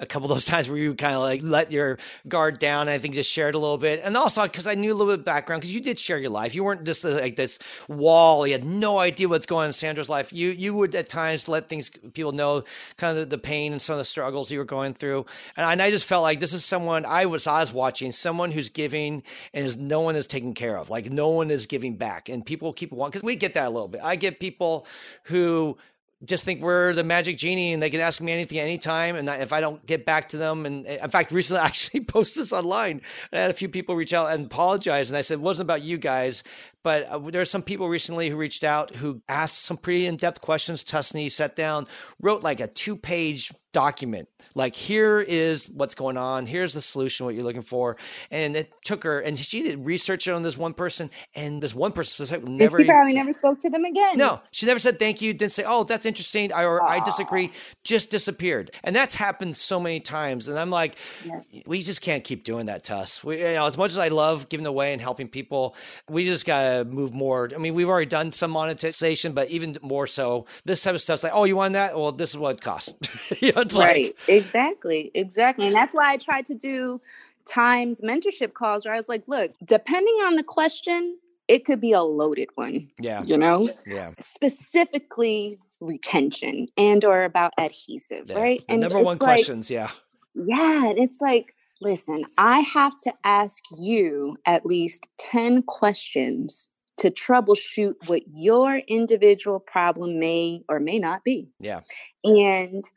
[0.00, 2.88] a couple of those times where you kind of like let your guard down.
[2.88, 5.20] I think just shared a little bit, and also because I knew a little bit
[5.20, 6.54] of background because you did share your life.
[6.54, 8.46] You weren't just uh, like this wall.
[8.46, 10.32] You had no idea what's going on in Sandra's life.
[10.32, 12.64] You you would at times let things people know
[12.96, 15.66] kind of the, the pain and some of the struggles you were going through, and
[15.66, 18.50] I, and I just felt like this is someone I was I was watching someone
[18.50, 19.22] who's giving
[19.54, 20.90] and is no one is taken care of.
[20.90, 23.70] Like no one is giving back, and people keep wanting because we get that a
[23.70, 24.00] little bit.
[24.02, 24.86] I get people people
[25.24, 25.76] who
[26.24, 29.16] just think we're the magic genie and they can ask me anything anytime.
[29.16, 32.42] And if I don't get back to them, and in fact, recently I actually posted
[32.42, 35.10] this online and I had a few people reach out and apologize.
[35.10, 36.42] And I said, it wasn't about you guys,
[36.86, 40.16] but uh, there are some people recently who reached out who asked some pretty in
[40.16, 40.84] depth questions.
[40.84, 41.88] Tusney sat down,
[42.22, 46.46] wrote like a two page document like here is what's going on.
[46.46, 47.98] Here's the solution what you're looking for.
[48.30, 51.92] And it took her and she did research on this one person and this one
[51.92, 54.16] person specifically never she probably never spoke to them again?
[54.16, 54.40] No.
[54.50, 56.54] She never said thank you didn't say oh that's interesting.
[56.54, 56.88] Or Aww.
[56.88, 57.52] i disagree.
[57.84, 58.70] Just disappeared.
[58.82, 61.40] And that's happened so many times and i'm like yeah.
[61.66, 64.08] we just can't keep doing that to us we, you know as much as i
[64.08, 65.76] love giving away and helping people
[66.08, 66.46] we just
[66.84, 70.94] move more i mean we've already done some monetization but even more so this type
[70.94, 72.92] of stuff's like oh you want that well this is what it costs
[73.42, 75.66] you know, right like, Exactly, exactly.
[75.66, 77.00] And that's why I tried to do
[77.46, 81.92] timed mentorship calls where I was like, look, depending on the question, it could be
[81.92, 82.90] a loaded one.
[82.98, 83.22] Yeah.
[83.22, 83.68] You know?
[83.86, 84.10] Yeah.
[84.20, 88.36] Specifically retention and or about adhesive, yeah.
[88.36, 88.58] right?
[88.60, 89.90] The and number one like, questions, yeah.
[90.34, 90.90] Yeah.
[90.90, 97.94] And it's like, listen, I have to ask you at least 10 questions to troubleshoot
[98.08, 101.50] what your individual problem may or may not be.
[101.60, 101.80] Yeah.
[102.24, 102.88] And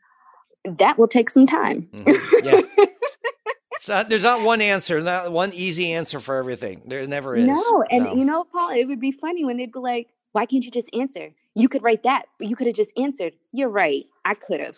[0.64, 1.88] that will take some time.
[1.92, 2.46] Mm-hmm.
[2.46, 2.86] Yeah.
[3.80, 6.82] so there's not one answer, not one easy answer for everything.
[6.86, 7.46] There never is.
[7.46, 8.14] No, and no.
[8.14, 10.90] you know, Paul, it would be funny when they'd be like, "Why can't you just
[10.94, 11.30] answer?
[11.54, 14.04] You could write that, but you could have just answered." You're right.
[14.24, 14.76] I could have.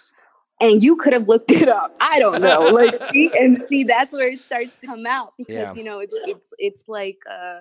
[0.63, 1.95] And you could have looked it up.
[2.01, 2.61] I don't know.
[2.73, 5.75] Like, see, and see, that's where it starts to come out because yeah.
[5.75, 7.61] you know it's it's it's like uh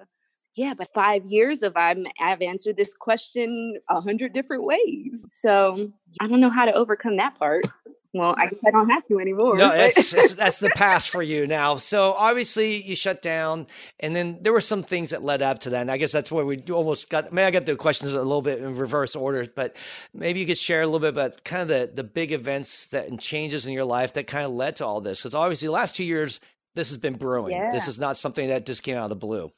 [0.55, 5.25] yeah, but five years of I'm I've answered this question a hundred different ways.
[5.29, 7.65] So I don't know how to overcome that part.
[8.13, 9.57] Well, I guess I don't have to anymore.
[9.57, 11.77] No, it's, that's the past for you now.
[11.77, 13.67] So obviously you shut down,
[14.01, 15.81] and then there were some things that led up to that.
[15.81, 17.31] And I guess that's where we almost got.
[17.31, 19.77] May I got the questions a little bit in reverse order, but
[20.13, 23.07] maybe you could share a little bit about kind of the the big events that
[23.07, 25.21] and changes in your life that kind of led to all this.
[25.21, 26.41] Because obviously the last two years
[26.75, 27.55] this has been brewing.
[27.55, 27.71] Yeah.
[27.71, 29.51] This is not something that just came out of the blue.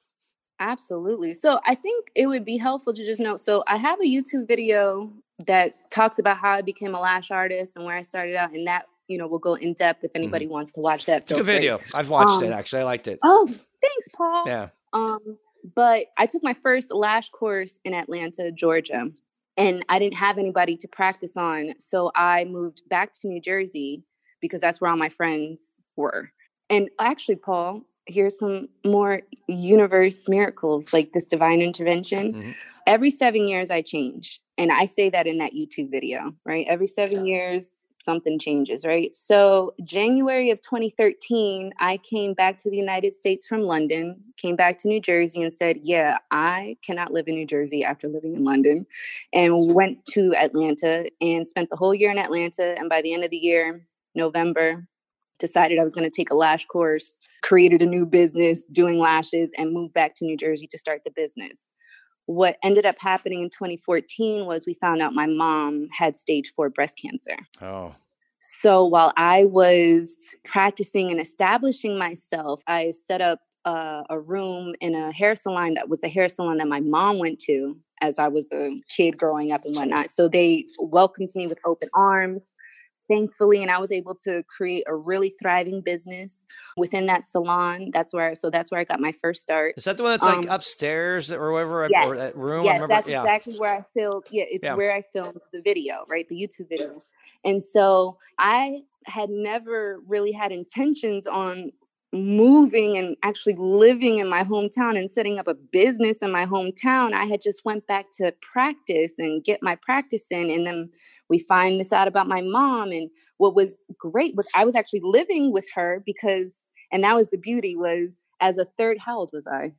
[0.60, 1.34] Absolutely.
[1.34, 3.38] So I think it would be helpful to just know.
[3.38, 5.12] So I have a YouTube video
[5.48, 8.68] that talks about how I became a lash artist and where I started out, and
[8.68, 10.18] that you know will go in depth if mm-hmm.
[10.18, 10.54] anybody mm-hmm.
[10.54, 11.24] wants to watch that.
[11.24, 11.80] It's a good video.
[11.94, 12.82] I've watched um, it actually.
[12.82, 13.20] I liked it.
[13.24, 14.44] Oh, thanks, Paul.
[14.46, 14.70] Yeah.
[14.94, 15.38] Um,
[15.76, 19.10] but I took my first lash course in Atlanta, Georgia,
[19.58, 24.04] and I didn't have anybody to practice on, so I moved back to New Jersey
[24.42, 26.32] because that's where all my friends were.
[26.70, 32.34] And actually, Paul, here's some more universe miracles like this divine intervention.
[32.34, 32.52] Mm-hmm.
[32.86, 34.42] Every seven years, I change.
[34.58, 36.66] And I say that in that YouTube video, right?
[36.68, 39.16] Every seven years, something changes, right?
[39.16, 44.78] So, January of 2013, I came back to the United States from London, came back
[44.80, 48.44] to New Jersey, and said, Yeah, I cannot live in New Jersey after living in
[48.44, 48.86] London.
[49.34, 52.76] And went to Atlanta and spent the whole year in Atlanta.
[52.78, 54.88] And by the end of the year, November,
[55.40, 59.52] decided I was going to take a lash course created a new business doing lashes
[59.58, 61.70] and moved back to New Jersey to start the business.
[62.26, 66.70] What ended up happening in 2014 was we found out my mom had stage four
[66.70, 67.36] breast cancer.
[67.62, 67.94] Oh.
[68.40, 74.96] So while I was practicing and establishing myself, I set up uh, a room in
[74.96, 78.28] a hair salon that was the hair salon that my mom went to as I
[78.28, 80.10] was a kid growing up and whatnot.
[80.10, 82.42] So they welcomed me with open arms
[83.14, 86.46] thankfully and i was able to create a really thriving business
[86.78, 87.92] within that salon.
[87.94, 89.76] That's where so that's where i got my first start.
[89.78, 92.66] Is that the one that's um, like upstairs or wherever yes, or that room?
[92.66, 93.22] Yes that's yeah.
[93.22, 94.74] exactly where i filmed yeah it's yeah.
[94.74, 96.94] where i filmed the video right the youtube video.
[97.46, 101.72] And so i had never really had intentions on
[102.14, 107.12] moving and actually living in my hometown and setting up a business in my hometown.
[107.12, 110.90] I had just went back to practice and get my practice in and then
[111.30, 115.02] we find this out about my mom and what was great was i was actually
[115.04, 119.30] living with her because and that was the beauty was as a third how old
[119.34, 119.72] was i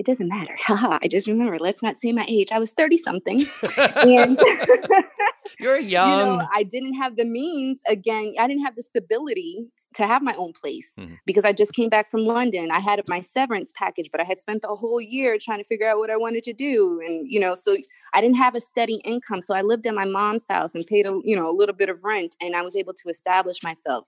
[0.00, 0.56] it doesn't matter.
[0.58, 2.52] Haha, I just remember, let's not say my age.
[2.52, 3.42] I was 30 something.
[3.76, 4.40] and
[5.60, 6.18] You're young.
[6.18, 7.82] You know, I didn't have the means.
[7.86, 11.16] Again, I didn't have the stability to have my own place mm-hmm.
[11.26, 12.70] because I just came back from London.
[12.70, 15.86] I had my severance package, but I had spent the whole year trying to figure
[15.86, 17.76] out what I wanted to do, and you know, so
[18.14, 19.42] I didn't have a steady income.
[19.42, 21.90] So I lived at my mom's house and paid a you know a little bit
[21.90, 24.06] of rent, and I was able to establish myself.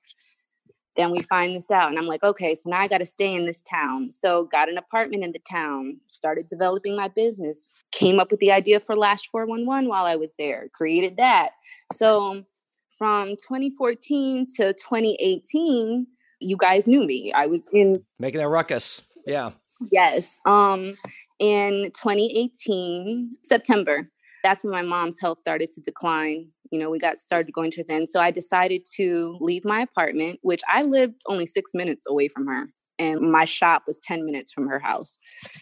[0.96, 3.34] Then we find this out, and I'm like, okay, so now I got to stay
[3.34, 4.12] in this town.
[4.12, 8.52] So got an apartment in the town, started developing my business, came up with the
[8.52, 11.52] idea for Lash 411 while I was there, created that.
[11.94, 12.44] So
[12.98, 16.06] from 2014 to 2018,
[16.40, 17.32] you guys knew me.
[17.32, 19.02] I was in making that ruckus.
[19.26, 19.52] Yeah.
[19.90, 20.38] Yes.
[20.44, 20.94] Um,
[21.38, 24.08] in 2018, September,
[24.42, 27.84] that's when my mom's health started to decline you know, we got started going to
[27.84, 28.08] the end.
[28.08, 32.46] So I decided to leave my apartment, which I lived only six minutes away from
[32.46, 32.68] her.
[32.98, 35.18] And my shop was 10 minutes from her house.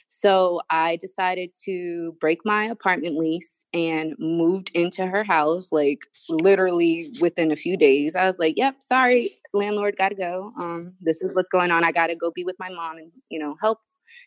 [0.09, 7.13] So I decided to break my apartment lease and moved into her house like literally
[7.21, 8.17] within a few days.
[8.17, 10.53] I was like, "Yep, sorry, landlord, got to go.
[10.61, 11.85] Um this is what's going on.
[11.85, 13.79] I got to go be with my mom and, you know, help."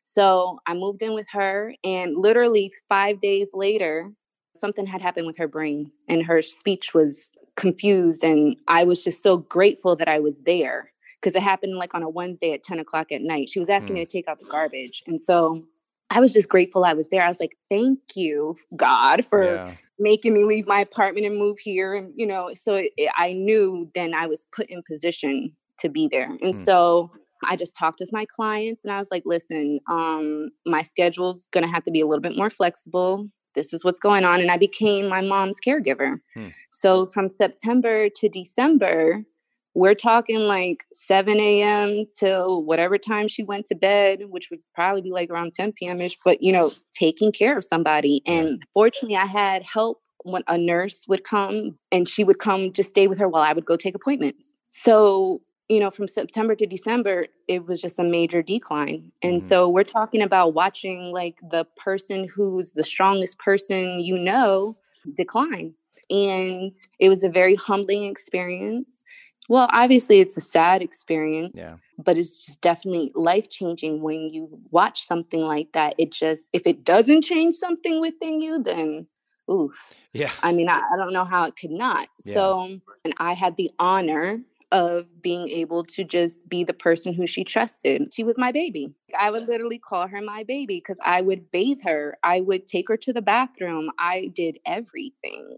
[0.05, 4.11] So, I moved in with her and literally 5 days later,
[4.55, 8.23] something had happened with her brain and her speech was confused.
[8.23, 12.03] And I was just so grateful that I was there because it happened like on
[12.03, 13.49] a Wednesday at 10 o'clock at night.
[13.49, 13.99] She was asking mm.
[13.99, 15.03] me to take out the garbage.
[15.07, 15.63] And so
[16.09, 17.21] I was just grateful I was there.
[17.21, 19.73] I was like, thank you, God, for yeah.
[19.97, 21.95] making me leave my apartment and move here.
[21.95, 25.89] And, you know, so it, it, I knew then I was put in position to
[25.89, 26.29] be there.
[26.41, 26.65] And mm.
[26.65, 27.11] so
[27.45, 31.65] I just talked with my clients and I was like, listen, um, my schedule's going
[31.65, 34.39] to have to be a little bit more flexible this is what's going on.
[34.39, 36.19] And I became my mom's caregiver.
[36.33, 36.49] Hmm.
[36.71, 39.23] So from September to December,
[39.75, 42.05] we're talking like 7 a.m.
[42.17, 45.99] till whatever time she went to bed, which would probably be like around 10 p.m.
[45.99, 48.21] ish, but you know, taking care of somebody.
[48.25, 52.89] And fortunately, I had help when a nurse would come and she would come just
[52.89, 54.51] stay with her while I would go take appointments.
[54.69, 59.11] So you know, from September to December, it was just a major decline.
[59.21, 59.47] And mm-hmm.
[59.47, 64.77] so we're talking about watching like the person who's the strongest person you know
[65.15, 65.73] decline.
[66.09, 69.03] And it was a very humbling experience.
[69.49, 71.75] Well, obviously, it's a sad experience, yeah.
[71.97, 75.95] but it's just definitely life changing when you watch something like that.
[75.97, 79.07] It just, if it doesn't change something within you, then
[79.51, 79.73] oof.
[80.13, 80.31] Yeah.
[80.41, 82.07] I mean, I, I don't know how it could not.
[82.23, 82.33] Yeah.
[82.33, 84.39] So, and I had the honor
[84.73, 88.11] of being able to just be the person who she trusted.
[88.11, 88.91] She was my baby.
[89.17, 92.17] I would literally call her my baby because I would bathe her.
[92.23, 93.91] I would take her to the bathroom.
[93.99, 95.57] I did everything.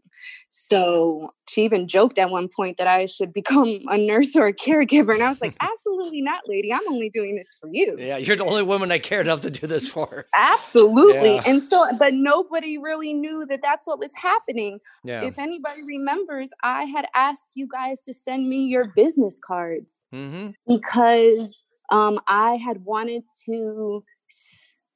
[0.49, 4.53] So she even joked at one point that I should become a nurse or a
[4.53, 5.13] caregiver.
[5.13, 5.55] And I was like,
[6.05, 6.73] absolutely not, lady.
[6.73, 7.95] I'm only doing this for you.
[7.97, 10.25] Yeah, you're the only woman I care enough to do this for.
[10.35, 11.35] Absolutely.
[11.35, 11.43] Yeah.
[11.45, 14.79] And so, but nobody really knew that that's what was happening.
[15.03, 15.23] Yeah.
[15.23, 20.51] If anybody remembers, I had asked you guys to send me your business cards mm-hmm.
[20.67, 24.03] because um, I had wanted to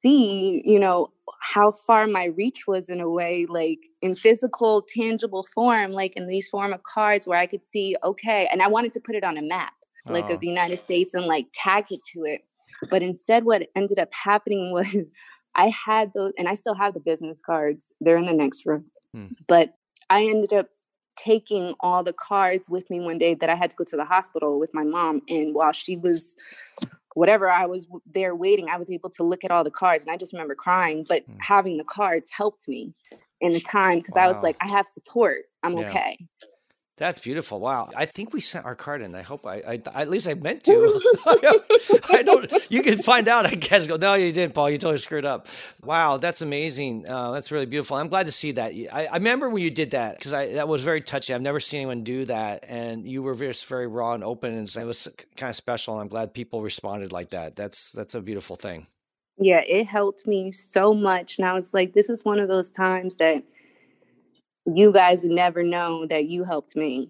[0.02, 5.44] see, you know, how far my reach was in a way, like in physical, tangible
[5.54, 8.94] form, like in these form of cards where I could see, okay, and I wanted
[8.94, 9.74] to put it on a map,
[10.06, 10.34] like oh.
[10.34, 12.42] of the United States and like tag it to it.
[12.90, 15.12] But instead, what ended up happening was
[15.56, 17.94] I had those, and I still have the business cards.
[18.02, 18.86] They're in the next room.
[19.14, 19.28] Hmm.
[19.48, 19.74] But
[20.10, 20.68] I ended up
[21.18, 24.06] taking all the cards with me one day that I had to go to the
[24.06, 25.22] hospital with my mom.
[25.28, 26.38] And while she was
[27.14, 30.14] whatever I was there waiting, I was able to look at all the cards and
[30.14, 31.06] I just remember crying.
[31.08, 31.36] But mm.
[31.40, 32.94] having the cards helped me
[33.42, 34.26] in the time because wow.
[34.26, 35.44] I was like, I have support.
[35.64, 35.90] I'm yeah.
[35.90, 36.18] okay.
[37.00, 37.62] That's beautiful.
[37.62, 37.90] Wow.
[37.96, 39.16] I think we sent our card in.
[39.16, 41.02] I hope I, I at least I meant to.
[42.10, 43.88] I don't, you can find out, I guess.
[43.88, 44.70] Go, no, you didn't, Paul.
[44.70, 45.48] You totally screwed up.
[45.82, 46.18] Wow.
[46.18, 47.08] That's amazing.
[47.08, 47.96] Uh, that's really beautiful.
[47.96, 48.74] I'm glad to see that.
[48.92, 51.36] I, I remember when you did that because that was very touching.
[51.36, 52.66] I've never seen anyone do that.
[52.68, 54.54] And you were just very raw and open.
[54.54, 55.08] And it was
[55.38, 55.94] kind of special.
[55.94, 57.56] And I'm glad people responded like that.
[57.56, 58.88] That's, that's a beautiful thing.
[59.38, 59.62] Yeah.
[59.62, 61.38] It helped me so much.
[61.38, 63.46] And I was like, this is one of those times that,
[64.78, 67.10] you guys would never know that you helped me.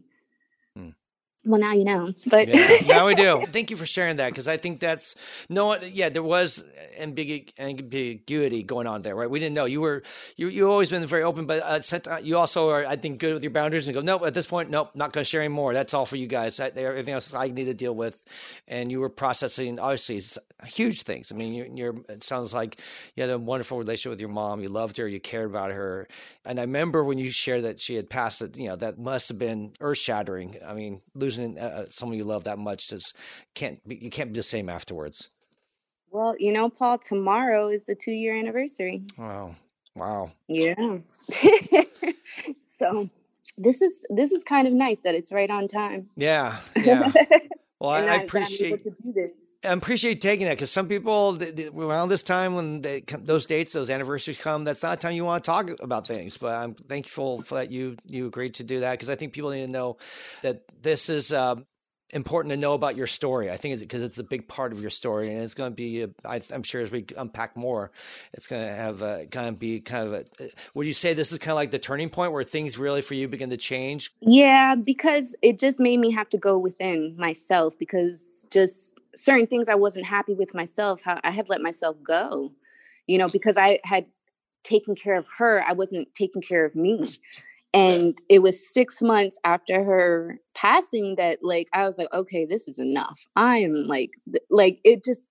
[1.45, 3.45] Well, now you know, but yeah, now we do.
[3.51, 5.15] Thank you for sharing that because I think that's
[5.47, 5.79] no.
[5.79, 6.63] Yeah, there was
[6.99, 9.29] ambiguity going on there, right?
[9.29, 10.03] We didn't know you were
[10.35, 13.43] you you always been very open, but uh, you also are, I think, good with
[13.43, 15.73] your boundaries and go, nope, at this point, nope, not going to share anymore.
[15.73, 16.57] That's all for you guys.
[16.57, 18.21] That, everything else I need to deal with,
[18.67, 20.21] and you were processing obviously
[20.65, 21.31] huge things.
[21.31, 22.79] I mean, you're, you're it sounds like
[23.15, 24.61] you had a wonderful relationship with your mom.
[24.61, 26.07] You loved her, you cared about her,
[26.45, 28.41] and I remember when you shared that she had passed.
[28.41, 30.57] It, you know, that must have been earth shattering.
[30.65, 33.15] I mean, losing uh, uh, someone you love that much just
[33.53, 35.29] can't be, you can't be the same afterwards.
[36.11, 39.03] Well, you know, Paul, tomorrow is the two year anniversary.
[39.17, 39.55] Wow.
[39.95, 40.31] Wow.
[40.47, 40.97] Yeah.
[42.77, 43.09] so
[43.57, 46.09] this is this is kind of nice that it's right on time.
[46.15, 47.11] Yeah, yeah.
[47.79, 48.85] Well, I, I appreciate
[49.63, 53.23] I appreciate taking that because some people they, they, around this time when they come,
[53.23, 56.35] those dates, those anniversaries come, that's not the time you want to talk about things.
[56.35, 59.51] But I'm thankful for that you you agreed to do that because I think people
[59.51, 59.97] need to know
[60.41, 61.65] that this is um,
[62.11, 63.49] important to know about your story.
[63.51, 65.75] I think it's because it's a big part of your story, and it's going to
[65.75, 66.05] be.
[66.25, 67.91] I'm sure as we unpack more,
[68.33, 70.49] it's going to have a, kind of be kind of a.
[70.73, 73.13] Would you say this is kind of like the turning point where things really for
[73.13, 74.11] you begin to change?
[74.21, 79.67] Yeah, because it just made me have to go within myself because just certain things
[79.69, 81.01] I wasn't happy with myself.
[81.03, 82.51] How I had let myself go,
[83.07, 84.05] you know, because I had
[84.63, 87.13] taken care of her, I wasn't taking care of me
[87.73, 92.67] and it was six months after her passing that like i was like okay this
[92.67, 93.19] is enough.
[93.35, 94.11] I am like
[94.49, 95.23] like it just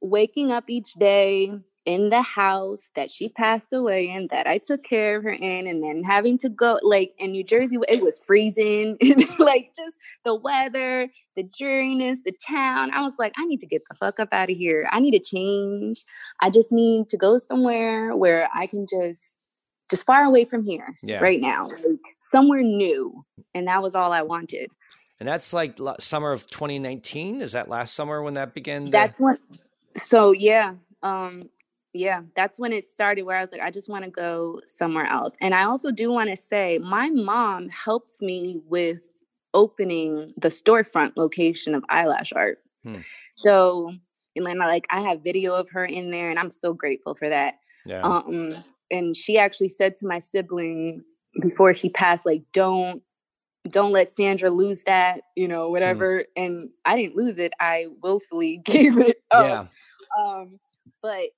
[0.00, 1.52] waking up each day
[1.84, 5.66] in the house that she passed away in that i took care of her in
[5.66, 8.96] and then having to go like in new jersey it was freezing
[9.40, 13.82] like just the weather the dreariness the town i was like i need to get
[13.88, 14.88] the fuck up out of here.
[14.92, 16.04] I need to change.
[16.40, 19.41] I just need to go somewhere where i can just
[19.90, 21.20] just far away from here yeah.
[21.20, 23.24] right now, like somewhere new.
[23.54, 24.70] And that was all I wanted.
[25.20, 27.42] And that's like summer of 2019.
[27.42, 28.86] Is that last summer when that began?
[28.86, 28.90] To...
[28.90, 29.36] That's when.
[29.96, 31.48] So yeah, um,
[31.92, 33.22] yeah, that's when it started.
[33.22, 35.32] Where I was like, I just want to go somewhere else.
[35.40, 39.00] And I also do want to say, my mom helped me with
[39.54, 42.58] opening the storefront location of eyelash art.
[42.82, 43.00] Hmm.
[43.36, 43.92] So,
[44.34, 47.28] and then like I have video of her in there, and I'm so grateful for
[47.28, 47.60] that.
[47.84, 48.00] Yeah.
[48.00, 53.02] Um, and she actually said to my siblings before she passed like don't
[53.68, 55.70] don't let Sandra lose that, you know, mm.
[55.70, 56.20] whatever.
[56.20, 56.24] Mm.
[56.36, 57.52] And I didn't lose it.
[57.60, 59.68] I willfully gave it up.
[60.18, 60.24] Yeah.
[60.24, 60.58] Um,
[61.00, 61.30] but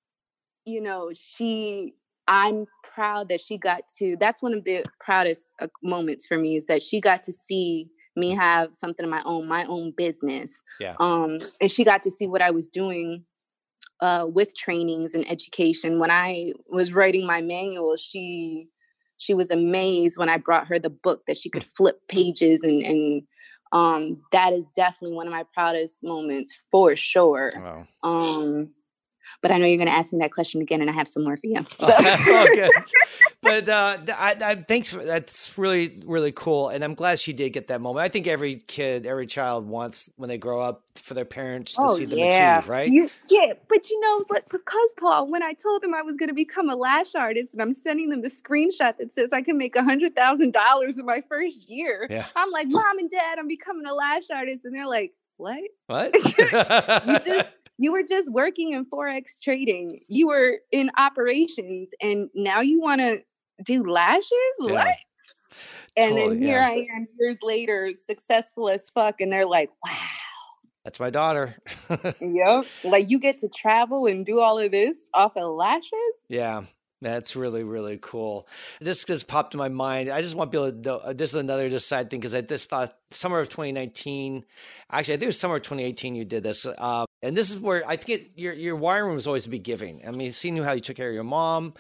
[0.65, 1.95] you know, she
[2.27, 6.57] I'm proud that she got to that's one of the proudest uh, moments for me
[6.57, 10.57] is that she got to see me have something of my own, my own business.
[10.81, 10.95] Yeah.
[11.01, 13.25] Um, and she got to see what I was doing
[14.01, 15.99] uh, with trainings and education.
[15.99, 18.69] When I was writing my manual, she
[19.17, 22.83] she was amazed when I brought her the book that she could flip pages and
[22.83, 23.23] and
[23.73, 27.53] um, that is definitely one of my proudest moments for sure.
[27.57, 27.89] Wow.
[28.05, 28.71] Um,
[29.41, 31.25] but I know you're going to ask me that question again, and I have some
[31.25, 31.65] more for you.
[31.85, 31.93] So.
[31.97, 32.71] oh, good.
[33.45, 37.51] But uh, I, I, thanks for that's really really cool, and I'm glad she did
[37.53, 38.03] get that moment.
[38.03, 41.83] I think every kid, every child wants when they grow up for their parents to
[41.83, 42.59] oh, see them yeah.
[42.59, 42.91] achieve, right?
[42.91, 46.31] You, yeah, but you know, but because Paul, when I told them I was going
[46.31, 49.59] to become a lash artist, and I'm sending them the screenshot that says I can
[49.59, 52.25] make a hundred thousand dollars in my first year, yeah.
[52.35, 55.61] I'm like, Mom and Dad, I'm becoming a lash artist, and they're like, What?
[55.87, 56.15] What?
[56.39, 57.49] you just
[57.79, 63.01] you were just working in forex trading you were in operations and now you want
[63.01, 63.19] to
[63.65, 64.73] do lashes yeah.
[64.73, 64.97] what
[65.97, 66.69] and totally, then here yeah.
[66.69, 69.93] i am years later successful as fuck and they're like wow
[70.85, 71.57] that's my daughter.
[72.21, 72.67] yep.
[72.85, 75.93] Like you get to travel and do all of this off of lashes?
[76.29, 76.65] Yeah.
[77.01, 78.49] That's really, really cool.
[78.81, 80.09] This just popped in my mind.
[80.09, 82.71] I just want people to know this is another just side thing because I just
[82.71, 84.45] thought summer of 2019,
[84.91, 86.65] actually, I think it was summer of 2018 you did this.
[86.65, 89.59] Uh, and this is where I think it, your your wiring was always to be
[89.59, 90.07] giving.
[90.07, 91.73] I mean, seeing how you took care of your mom,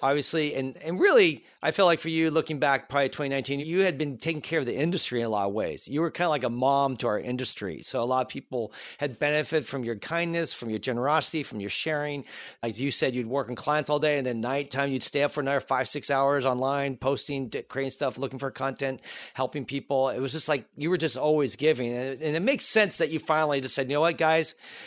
[0.00, 3.98] obviously, and and really, I feel like for you looking back, probably 2019, you had
[3.98, 5.88] been taking care of the industry in a lot of ways.
[5.88, 8.72] You were kind of like a mom to our industry, so a lot of people
[8.98, 12.24] had benefited from your kindness, from your generosity, from your sharing.
[12.62, 15.32] As you said, you'd work on clients all day, and then nighttime you'd stay up
[15.32, 19.02] for another five six hours online, posting, creating stuff, looking for content,
[19.34, 20.10] helping people.
[20.10, 23.10] It was just like you were just always giving, and, and it makes sense that
[23.10, 24.54] you finally just said, you know what, guys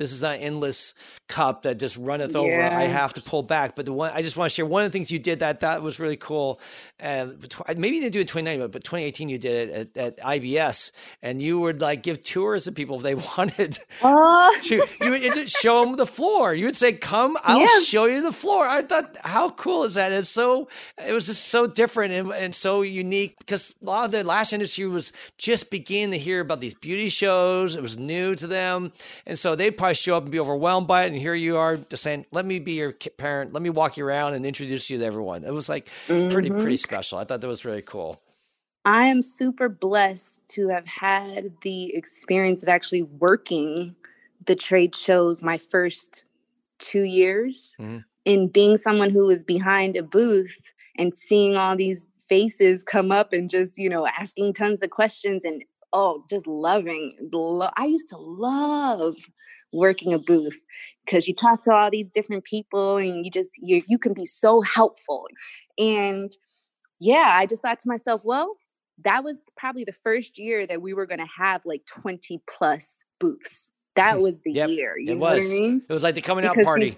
[0.00, 0.94] this is not endless
[1.28, 2.38] cup that just runneth yeah.
[2.38, 2.62] over.
[2.62, 3.76] I have to pull back.
[3.76, 5.60] But the one I just want to share one of the things you did that
[5.60, 6.58] that was really cool.
[6.98, 7.46] And
[7.76, 10.90] maybe you didn't do it in 2019, but 2018 you did it at, at IBS,
[11.22, 14.50] and you would like give tours to people if they wanted uh.
[14.62, 14.86] to.
[15.02, 16.54] You would show them the floor.
[16.54, 17.84] You would say, "Come, I'll yes.
[17.84, 20.12] show you the floor." I thought, how cool is that?
[20.12, 20.68] It's so
[21.06, 24.54] it was just so different and, and so unique because a lot of the lash
[24.54, 27.76] industry was just beginning to hear about these beauty shows.
[27.76, 28.92] It was new to them,
[29.26, 31.08] and so they probably show up and be overwhelmed by it.
[31.08, 33.52] And here you are just saying, let me be your parent.
[33.52, 35.44] Let me walk you around and introduce you to everyone.
[35.44, 36.30] It was like mm-hmm.
[36.30, 37.18] pretty, pretty special.
[37.18, 38.20] I thought that was really cool.
[38.84, 43.94] I am super blessed to have had the experience of actually working
[44.46, 46.24] the trade shows my first
[46.78, 47.98] two years mm-hmm.
[48.24, 50.56] in being someone who was behind a booth
[50.96, 55.44] and seeing all these faces come up and just, you know, asking tons of questions
[55.44, 55.62] and
[55.92, 57.16] oh, just loving.
[57.32, 59.16] Lo- I used to love
[59.72, 60.58] working a booth
[61.04, 64.26] because you talk to all these different people and you just you you can be
[64.26, 65.26] so helpful
[65.78, 66.32] and
[67.00, 68.56] yeah, I just thought to myself, well,
[69.04, 72.94] that was probably the first year that we were going to have like 20 plus
[73.18, 73.70] booths.
[73.96, 74.98] That was the Yep, year.
[74.98, 75.50] You it know what I was.
[75.50, 75.82] mean?
[75.88, 76.96] It was like the coming out Because party.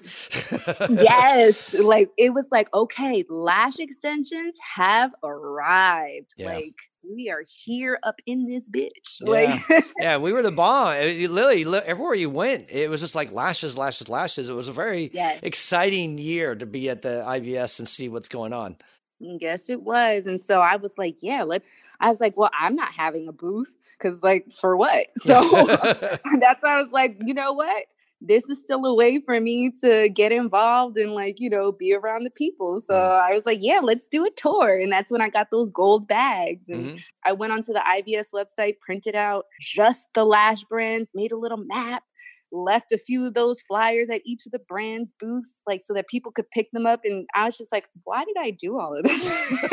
[1.02, 1.72] yes.
[1.74, 6.34] Like it was like, okay, lash extensions have arrived.
[6.36, 6.54] Yeah.
[6.54, 6.74] Like
[7.08, 9.20] we are here up in this bitch.
[9.20, 9.60] Like
[9.98, 10.94] yeah, we were the bomb.
[10.96, 14.48] It- you literally, everywhere you went, it was just like lashes, lashes, lashes.
[14.48, 15.40] It was a very yes.
[15.42, 18.76] exciting year to be at the IBS and see what's going on.
[19.22, 20.26] Mm, yes, it was.
[20.26, 23.32] And so I was like, yeah, let's I was like, well, I'm not having a
[23.32, 25.06] booth because like for what?
[25.22, 27.84] So that's why I was like, you know what?
[28.24, 31.92] This is still a way for me to get involved and like, you know, be
[31.94, 32.80] around the people.
[32.80, 33.22] So Mhm.
[33.22, 34.78] I was like, yeah, let's do a tour.
[34.78, 36.68] And that's when I got those gold bags.
[36.68, 37.04] And Mhm.
[37.24, 41.58] I went onto the IBS website, printed out just the lash brands, made a little
[41.58, 42.04] map,
[42.52, 46.06] left a few of those flyers at each of the brands' booths, like so that
[46.08, 47.00] people could pick them up.
[47.04, 49.22] And I was just like, why did I do all of this?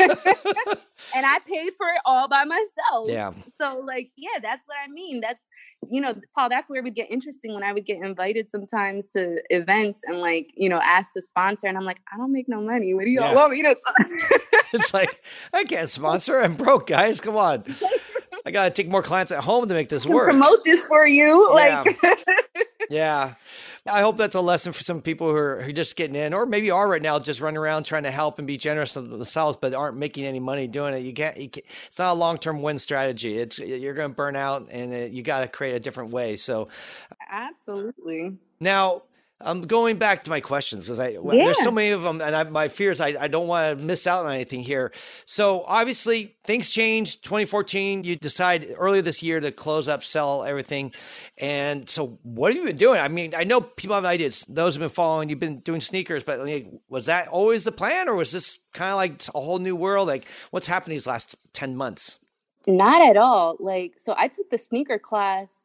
[1.14, 3.08] and I paid for it all by myself.
[3.08, 3.32] yeah.
[3.60, 5.20] So, like, yeah, that's what I mean.
[5.20, 5.42] That's,
[5.90, 9.12] you know, Paul, that's where it would get interesting when I would get invited sometimes
[9.12, 11.66] to events and, like, you know, asked to sponsor.
[11.66, 12.94] And I'm like, I don't make no money.
[12.94, 13.34] What do y'all Yeah.
[13.34, 13.76] want me to?
[14.72, 16.38] It's like, I can't sponsor.
[16.40, 17.20] I'm broke, guys.
[17.20, 17.64] Come on.
[18.46, 20.28] I got to take more clients at home to make this work.
[20.30, 21.50] promote this for you?
[21.56, 21.82] Yeah.
[21.82, 21.98] Like,
[22.88, 23.34] Yeah.
[23.88, 26.34] I hope that's a lesson for some people who are, who are just getting in,
[26.34, 29.08] or maybe are right now just running around trying to help and be generous of
[29.10, 31.00] themselves, but aren't making any money doing it.
[31.00, 31.36] You can't.
[31.36, 33.38] You can't it's not a long term win strategy.
[33.38, 36.36] It's you're going to burn out, and it, you got to create a different way.
[36.36, 36.68] So
[37.30, 38.38] absolutely.
[38.60, 39.02] now.
[39.42, 42.34] I'm going back to my questions because I well, there's so many of them, and
[42.34, 44.92] I, my fears I, I don't want to miss out on anything here.
[45.24, 47.24] So obviously things changed.
[47.24, 50.92] 2014, you decide earlier this year to close up, sell everything,
[51.38, 53.00] and so what have you been doing?
[53.00, 54.44] I mean, I know people have ideas.
[54.48, 55.30] Those have been following.
[55.30, 58.90] You've been doing sneakers, but like, was that always the plan, or was this kind
[58.90, 60.06] of like a whole new world?
[60.06, 62.18] Like, what's happened these last 10 months?
[62.66, 63.56] Not at all.
[63.58, 65.62] Like, so I took the sneaker class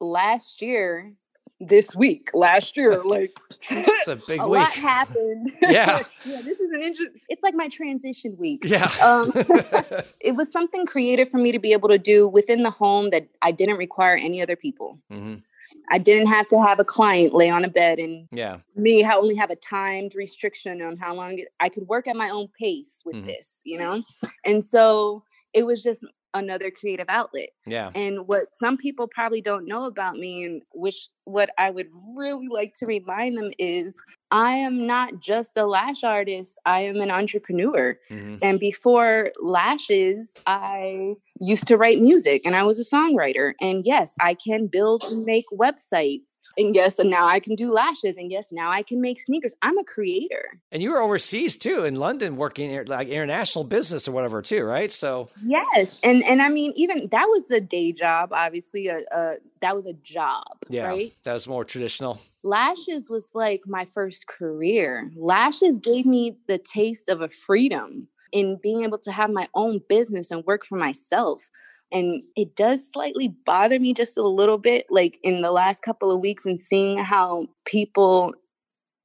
[0.00, 1.12] last year,
[1.60, 3.02] this week, last year.
[3.08, 3.38] Like,
[3.70, 4.60] It's a big a week.
[4.60, 5.52] lot happened.
[5.62, 6.02] Yeah.
[6.24, 8.62] yeah, this is an interesting, it's like my transition week.
[8.64, 8.90] Yeah.
[9.02, 9.32] Um,
[10.20, 13.26] it was something creative for me to be able to do within the home that
[13.42, 14.98] I didn't require any other people.
[15.10, 15.36] hmm
[15.90, 18.58] I didn't have to have a client lay on a bed and Yeah.
[18.76, 22.14] me ha- only have a timed restriction on how long it, I could work at
[22.14, 23.24] my own pace with Mhm.
[23.26, 24.02] this, you know?
[24.44, 26.04] And so it was just
[26.34, 27.50] another creative outlet.
[27.66, 27.90] Yeah.
[27.94, 32.48] And what some people probably don't know about me, and which what I would really
[32.48, 34.00] like to remind them is
[34.30, 37.98] I am not just a lash artist, I am an entrepreneur.
[38.08, 43.54] hmm And before lashes, I used to write music and I was a songwriter.
[43.60, 46.37] And yes, I can build and make websites.
[46.58, 48.16] And yes, and now I can do lashes.
[48.18, 49.54] And yes, now I can make sneakers.
[49.62, 50.60] I'm a creator.
[50.72, 54.90] And you were overseas too, in London, working like international business or whatever too, right?
[54.92, 55.98] So Yes.
[56.02, 58.88] And and I mean, even that was a day job, obviously.
[58.88, 60.42] A, a that was a job.
[60.68, 61.14] yeah, Right.
[61.22, 62.20] that was more traditional.
[62.42, 65.10] Lashes was like my first career.
[65.16, 69.80] Lashes gave me the taste of a freedom in being able to have my own
[69.88, 71.50] business and work for myself.
[71.90, 76.10] And it does slightly bother me just a little bit, like in the last couple
[76.10, 78.34] of weeks, and seeing how people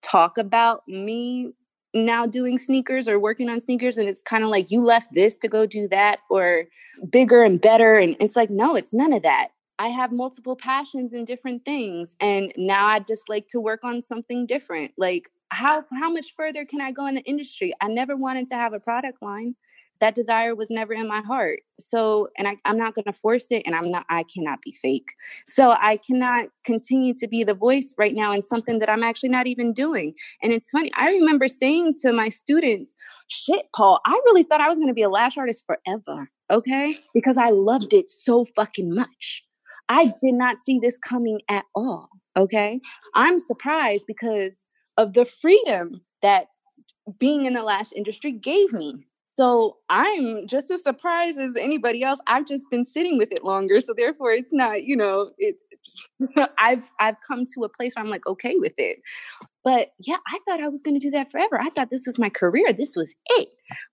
[0.01, 1.53] talk about me
[1.93, 3.97] now doing sneakers or working on sneakers.
[3.97, 6.65] And it's kind of like you left this to go do that, or
[7.09, 7.95] bigger and better.
[7.95, 9.49] And it's like, no, it's none of that.
[9.79, 12.15] I have multiple passions and different things.
[12.19, 14.91] And now I just like to work on something different.
[14.97, 17.73] Like how how much further can I go in the industry?
[17.81, 19.55] I never wanted to have a product line.
[19.99, 21.59] That desire was never in my heart.
[21.79, 24.05] So, and I, I'm not going to force it, and I'm not.
[24.09, 25.13] I cannot be fake.
[25.45, 29.29] So I cannot continue to be the voice right now in something that I'm actually
[29.29, 30.13] not even doing.
[30.41, 30.91] And it's funny.
[30.95, 32.95] I remember saying to my students,
[33.29, 36.95] "Shit, Paul, I really thought I was going to be a lash artist forever." Okay,
[37.13, 39.43] because I loved it so fucking much.
[39.89, 42.09] I did not see this coming at all.
[42.35, 42.79] Okay.
[43.13, 44.65] I'm surprised because
[44.97, 46.47] of the freedom that
[47.19, 49.05] being in the lash industry gave me.
[49.35, 52.19] So I'm just as surprised as anybody else.
[52.27, 53.81] I've just been sitting with it longer.
[53.81, 55.55] So therefore it's not, you know, it
[56.57, 58.99] I've I've come to a place where I'm like okay with it.
[59.63, 61.59] But yeah, I thought I was going to do that forever.
[61.59, 62.73] I thought this was my career.
[62.73, 63.47] This was it.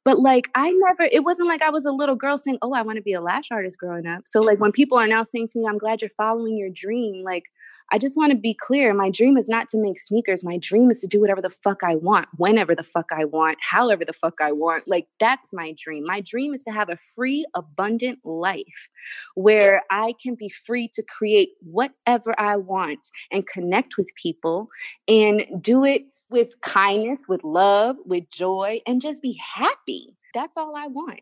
[0.05, 2.83] But like, I never, it wasn't like I was a little girl saying, Oh, I
[2.83, 4.23] want to be a lash artist growing up.
[4.27, 7.23] So, like, when people are now saying to me, I'm glad you're following your dream,
[7.25, 7.45] like,
[7.93, 8.95] I just want to be clear.
[8.95, 10.45] My dream is not to make sneakers.
[10.45, 13.59] My dream is to do whatever the fuck I want, whenever the fuck I want,
[13.61, 14.85] however the fuck I want.
[14.87, 16.05] Like, that's my dream.
[16.07, 18.89] My dream is to have a free, abundant life
[19.35, 24.69] where I can be free to create whatever I want and connect with people
[25.09, 30.17] and do it with kindness, with love, with joy, and just be happy.
[30.33, 31.21] That's all I want.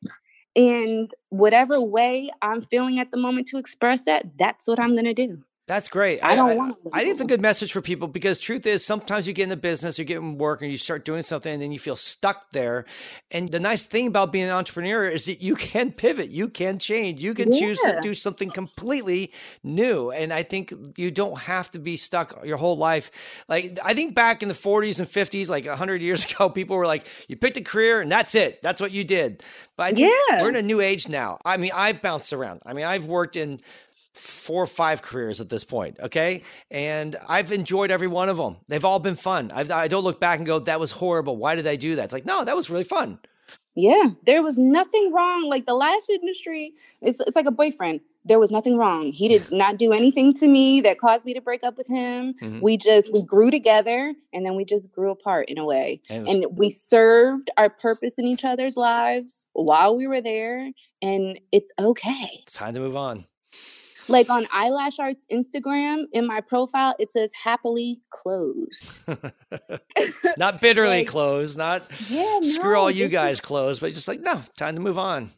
[0.55, 5.05] And whatever way I'm feeling at the moment to express that, that's what I'm going
[5.05, 5.43] to do.
[5.69, 6.25] That's great.
[6.25, 9.29] I don't want I think it's a good message for people because truth is sometimes
[9.29, 11.61] you get in the business, you get in work and you start doing something and
[11.61, 12.87] then you feel stuck there.
[13.31, 16.79] And the nice thing about being an entrepreneur is that you can pivot, you can
[16.79, 17.61] change, you can yeah.
[17.61, 19.31] choose to do something completely
[19.63, 20.11] new.
[20.11, 23.11] And I think you don't have to be stuck your whole life.
[23.47, 26.87] Like I think back in the 40s and 50s, like 100 years ago, people were
[26.87, 28.63] like, you picked a career and that's it.
[28.63, 29.45] That's what you did.
[29.77, 30.43] But I yeah.
[30.43, 31.39] we're in a new age now.
[31.45, 32.63] I mean, I've bounced around.
[32.65, 33.61] I mean, I've worked in
[34.15, 35.99] four or five careers at this point.
[36.01, 36.43] Okay.
[36.71, 38.57] And I've enjoyed every one of them.
[38.69, 39.51] They've all been fun.
[39.55, 41.37] I've, I do not look back and go, that was horrible.
[41.37, 42.05] Why did I do that?
[42.07, 43.19] It's like, no, that was really fun.
[43.75, 44.11] Yeah.
[44.27, 45.45] There was nothing wrong.
[45.49, 48.01] Like the last industry, it's, it's like a boyfriend.
[48.25, 49.13] There was nothing wrong.
[49.13, 52.35] He did not do anything to me that caused me to break up with him.
[52.43, 52.61] Mm-hmm.
[52.61, 56.01] We just, we grew together and then we just grew apart in a way.
[56.11, 60.71] And, was- and we served our purpose in each other's lives while we were there.
[61.01, 62.41] And it's okay.
[62.43, 63.27] It's time to move on.
[64.09, 68.91] Like on Eyelash Art's Instagram, in my profile, it says happily closed.
[70.37, 74.09] not bitterly like, closed, not yeah, screw no, all you guys is, closed, but just
[74.09, 75.31] like, no, time to move on.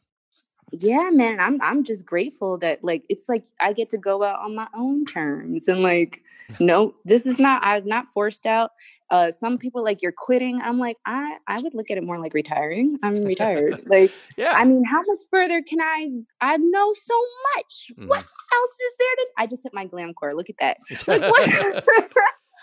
[0.73, 1.41] Yeah, man.
[1.41, 4.68] I'm I'm just grateful that like it's like I get to go out on my
[4.75, 6.23] own terms and like
[6.61, 8.71] no, this is not I'm not forced out.
[9.11, 10.61] Uh, some people like you're quitting.
[10.61, 12.97] I'm like, I, I would look at it more like retiring.
[13.03, 13.83] I'm retired.
[13.87, 14.53] like, yeah.
[14.53, 16.11] I mean, how much further can I?
[16.41, 17.14] I know so
[17.57, 17.91] much.
[17.99, 18.07] Mm.
[18.07, 19.27] What else is there to?
[19.39, 20.35] I just hit my glam core.
[20.35, 20.79] Look at that.
[21.09, 21.23] Like,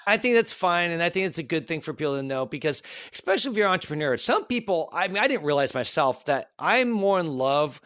[0.07, 0.91] I think that's fine.
[0.91, 2.81] And I think it's a good thing for people to know because,
[3.13, 6.89] especially if you're an entrepreneur, some people, I mean, I didn't realize myself that I'm
[6.89, 7.81] more in love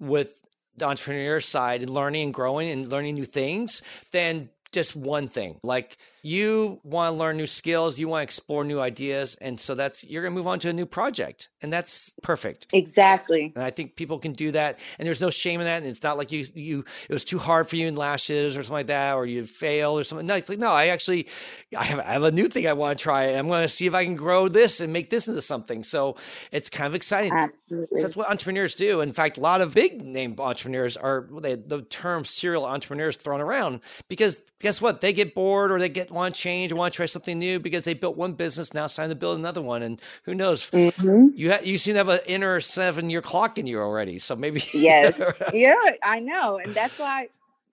[0.00, 0.44] with
[0.76, 5.58] the entrepreneur side and learning and growing and learning new things than just one thing.
[5.62, 9.74] Like you want to learn new skills, you want to explore new ideas, and so
[9.74, 12.66] that's you're going to move on to a new project, and that's perfect.
[12.72, 13.52] Exactly.
[13.54, 15.78] And I think people can do that, and there's no shame in that.
[15.78, 18.62] And it's not like you you it was too hard for you in lashes or
[18.62, 20.26] something like that, or you failed or something.
[20.26, 21.28] No, it's like no, I actually
[21.76, 23.68] I have, I have a new thing I want to try, and I'm going to
[23.68, 25.82] see if I can grow this and make this into something.
[25.82, 26.16] So
[26.52, 27.32] it's kind of exciting.
[27.32, 28.02] Absolutely.
[28.02, 29.00] that's what entrepreneurs do.
[29.00, 33.40] In fact, a lot of big name entrepreneurs are they, the term serial entrepreneurs thrown
[33.40, 35.00] around because guess what?
[35.00, 37.58] They get bored or they get want to change or want to try something new
[37.58, 38.72] because they built one business.
[38.72, 39.82] Now it's time to build another one.
[39.82, 40.70] And who knows?
[40.70, 41.28] Mm-hmm.
[41.34, 44.18] You ha- you seem to have an inner seven year clock in you already.
[44.18, 44.62] So maybe.
[44.72, 45.20] Yes.
[45.52, 46.58] yeah, I know.
[46.58, 47.28] And that's why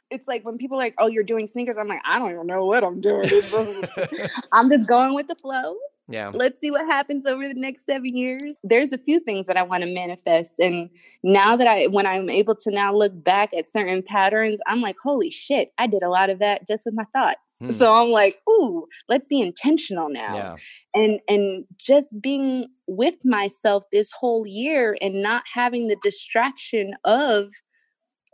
[0.09, 1.77] it's like when people are like, oh, you're doing sneakers.
[1.77, 3.29] I'm like, I don't even know what I'm doing.
[4.51, 5.75] I'm just going with the flow.
[6.09, 6.31] Yeah.
[6.33, 8.55] Let's see what happens over the next seven years.
[8.63, 10.59] There's a few things that I want to manifest.
[10.59, 10.89] And
[11.21, 14.95] now that I, when I'm able to now look back at certain patterns, I'm like,
[15.03, 17.39] holy shit, I did a lot of that just with my thoughts.
[17.59, 17.71] Hmm.
[17.71, 20.35] So I'm like, ooh, let's be intentional now.
[20.35, 20.55] Yeah.
[20.93, 27.49] And, and just being with myself this whole year and not having the distraction of,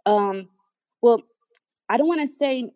[0.05, 0.49] um,
[1.01, 1.21] well,
[1.87, 2.69] I don't want to say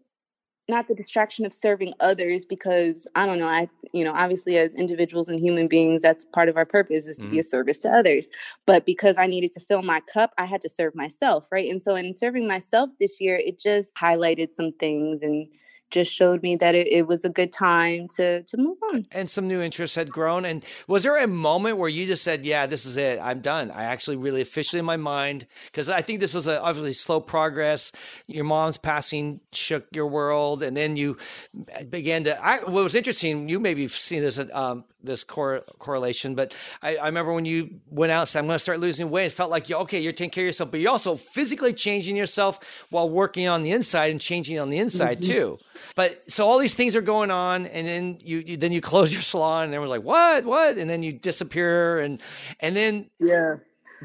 [0.70, 4.74] not the distraction of serving others because i don't know i you know obviously as
[4.74, 7.34] individuals and human beings that's part of our purpose is to mm-hmm.
[7.34, 8.30] be a service to others
[8.66, 11.82] but because i needed to fill my cup i had to serve myself right and
[11.82, 15.48] so in serving myself this year it just highlighted some things and
[15.90, 19.06] just showed me that it, it, was a good time to to move on.
[19.12, 20.46] And some new interests had grown.
[20.46, 23.20] And was there a moment where you just said, "Yeah, this is it.
[23.22, 26.62] I'm done." I actually really officially in my mind because I think this was a
[26.62, 27.92] obviously slow progress.
[28.28, 31.18] Your mom's passing shook your world, and then you
[31.90, 32.46] began to.
[32.46, 37.06] I, what was interesting, you maybe seen this um, this cor- correlation, but I, I,
[37.08, 39.50] remember when you went out and said, I'm going to start losing weight, it felt
[39.50, 43.10] like, you okay, you're taking care of yourself, but you're also physically changing yourself while
[43.10, 45.32] working on the inside and changing on the inside mm-hmm.
[45.32, 45.58] too.
[45.96, 49.12] But so all these things are going on, and then you, you then you close
[49.14, 50.78] your salon, and everyone's like, what, what?
[50.78, 52.22] And then you disappear, and
[52.60, 53.56] and then yeah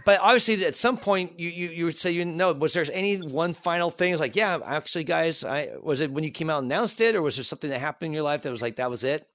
[0.04, 3.16] but obviously at some point you, you you would say you know was there any
[3.16, 6.62] one final thing it's like yeah actually guys i was it when you came out
[6.62, 8.76] and announced it or was there something that happened in your life that was like
[8.76, 9.28] that was it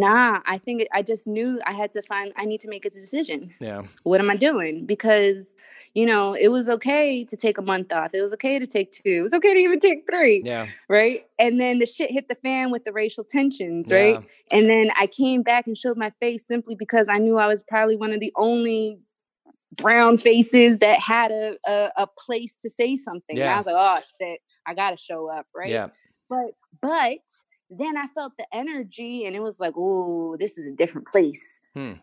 [0.00, 2.90] Nah, I think I just knew I had to find, I need to make a
[2.90, 3.54] decision.
[3.60, 3.82] Yeah.
[4.02, 4.86] What am I doing?
[4.86, 5.54] Because,
[5.94, 8.10] you know, it was okay to take a month off.
[8.12, 9.02] It was okay to take two.
[9.04, 10.42] It was okay to even take three.
[10.44, 10.66] Yeah.
[10.88, 11.26] Right.
[11.38, 13.92] And then the shit hit the fan with the racial tensions.
[13.92, 14.14] Right.
[14.14, 14.58] Yeah.
[14.58, 17.62] And then I came back and showed my face simply because I knew I was
[17.62, 18.98] probably one of the only
[19.76, 23.36] brown faces that had a, a, a place to say something.
[23.36, 23.44] Yeah.
[23.44, 25.46] And I was like, oh shit, I gotta show up.
[25.54, 25.68] Right.
[25.68, 25.88] Yeah.
[26.28, 27.18] But, but,
[27.78, 31.60] then I felt the energy and it was like, oh, this is a different place.
[31.74, 31.94] Hmm.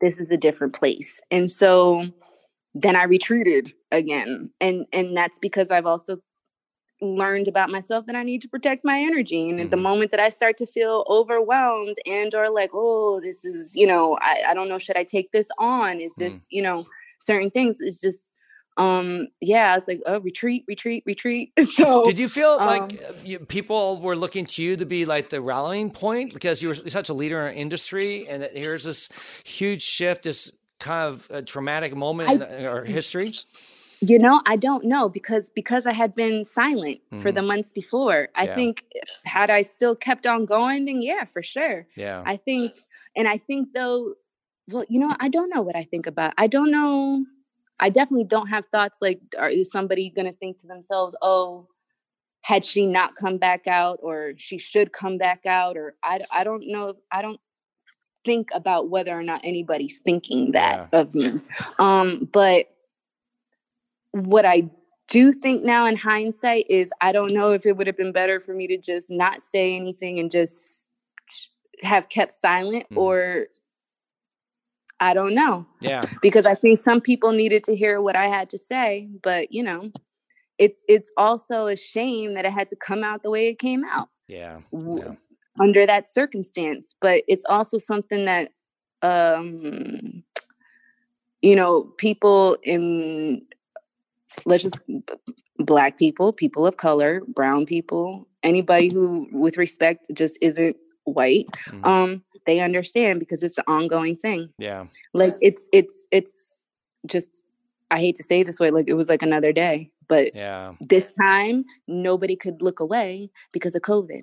[0.00, 1.20] This is a different place.
[1.30, 2.06] And so
[2.74, 4.50] then I retreated again.
[4.60, 6.18] And and that's because I've also
[7.00, 9.42] learned about myself that I need to protect my energy.
[9.42, 9.64] And mm-hmm.
[9.64, 9.82] at the mm-hmm.
[9.84, 14.18] moment that I start to feel overwhelmed and or like, oh, this is, you know,
[14.20, 16.00] I, I don't know, should I take this on?
[16.00, 16.46] Is this, mm.
[16.50, 16.84] you know,
[17.20, 17.78] certain things.
[17.80, 18.32] It's just
[18.78, 21.52] um yeah, it's like oh retreat, retreat, retreat.
[21.68, 25.04] So did you feel um, like uh, you, people were looking to you to be
[25.04, 28.56] like the rallying point because you were such a leader in our industry, and that
[28.56, 29.08] here's this
[29.44, 33.34] huge shift, this kind of a traumatic moment I, in our history?
[34.00, 37.20] You know, I don't know because because I had been silent mm-hmm.
[37.20, 37.48] for the mm-hmm.
[37.48, 38.28] months before.
[38.36, 38.54] I yeah.
[38.54, 38.84] think
[39.24, 41.86] had I still kept on going, then yeah, for sure.
[41.96, 42.22] Yeah.
[42.24, 42.74] I think
[43.16, 44.14] and I think though,
[44.68, 46.32] well, you know, I don't know what I think about.
[46.38, 47.24] I don't know.
[47.80, 51.68] I definitely don't have thoughts like are is somebody gonna think to themselves, oh,
[52.42, 56.44] had she not come back out or she should come back out or I, I
[56.44, 57.40] don't know I don't
[58.24, 61.00] think about whether or not anybody's thinking that yeah.
[61.00, 61.30] of me.
[61.78, 62.66] Um, but
[64.12, 64.68] what I
[65.08, 68.40] do think now in hindsight is I don't know if it would have been better
[68.40, 70.88] for me to just not say anything and just
[71.82, 72.96] have kept silent mm.
[72.96, 73.46] or
[75.00, 75.66] I don't know.
[75.80, 76.04] Yeah.
[76.22, 79.62] Because I think some people needed to hear what I had to say, but you
[79.62, 79.90] know,
[80.58, 83.84] it's it's also a shame that it had to come out the way it came
[83.84, 84.08] out.
[84.26, 84.60] Yeah.
[84.72, 85.14] yeah.
[85.60, 88.52] Under that circumstance, but it's also something that
[89.02, 90.24] um
[91.42, 93.42] you know, people in
[94.44, 94.80] let's just
[95.58, 100.76] black people, people of color, brown people, anybody who with respect just isn't
[101.12, 101.84] white, mm-hmm.
[101.84, 104.50] um, they understand because it's an ongoing thing.
[104.58, 104.86] Yeah.
[105.12, 106.66] Like it's it's it's
[107.06, 107.44] just
[107.90, 109.90] I hate to say this way, like it was like another day.
[110.08, 110.72] But yeah.
[110.80, 114.22] this time nobody could look away because of COVID.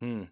[0.00, 0.22] Hmm.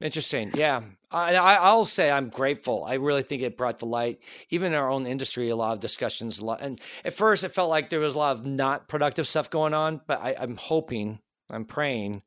[0.00, 0.52] Interesting.
[0.54, 0.82] Yeah.
[1.10, 2.84] I, I, will say I'm grateful.
[2.84, 5.80] I really think it brought the light, even in our own industry, a lot of
[5.80, 6.38] discussions.
[6.38, 9.26] A lot, and at first, it felt like there was a lot of not productive
[9.26, 10.00] stuff going on.
[10.06, 11.18] But I, I'm hoping,
[11.50, 12.22] I'm praying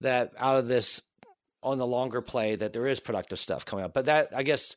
[0.00, 1.02] that out of this,
[1.62, 3.94] on the longer play, that there is productive stuff coming up.
[3.94, 4.74] But that, I guess,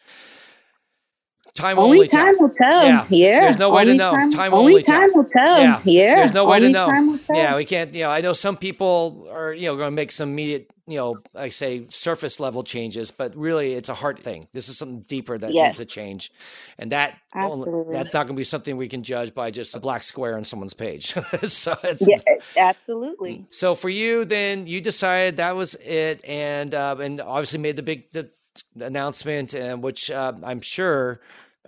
[1.54, 2.84] Time only, only time will tell.
[2.84, 3.08] Yeah.
[3.10, 3.42] yeah.
[3.42, 4.12] There's no way only to know.
[4.12, 5.22] Time, time only, only time tell.
[5.22, 5.58] will tell.
[5.58, 5.82] Yeah.
[5.86, 6.16] yeah.
[6.16, 7.20] There's no way only to know.
[7.34, 7.94] Yeah, we can't.
[7.94, 10.98] You know, I know some people are you know going to make some immediate you
[10.98, 14.48] know I say surface level changes, but really it's a heart thing.
[14.52, 15.68] This is something deeper that yes.
[15.68, 16.32] needs to change,
[16.78, 20.04] and that that's not going to be something we can judge by just a black
[20.04, 21.08] square on someone's page.
[21.48, 22.18] so it's yeah,
[22.58, 23.46] absolutely.
[23.50, 27.84] So for you, then you decided that was it, and uh, and obviously made the
[27.84, 28.30] big the
[28.80, 31.20] announcement, and which uh, I'm sure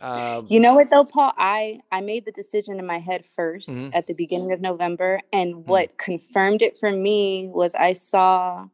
[0.01, 1.33] uh, you know what though, Paul?
[1.37, 3.89] I I made the decision in my head 1st mm-hmm.
[3.93, 5.69] at the beginning of November, and mm-hmm.
[5.69, 8.67] what confirmed it for me was I saw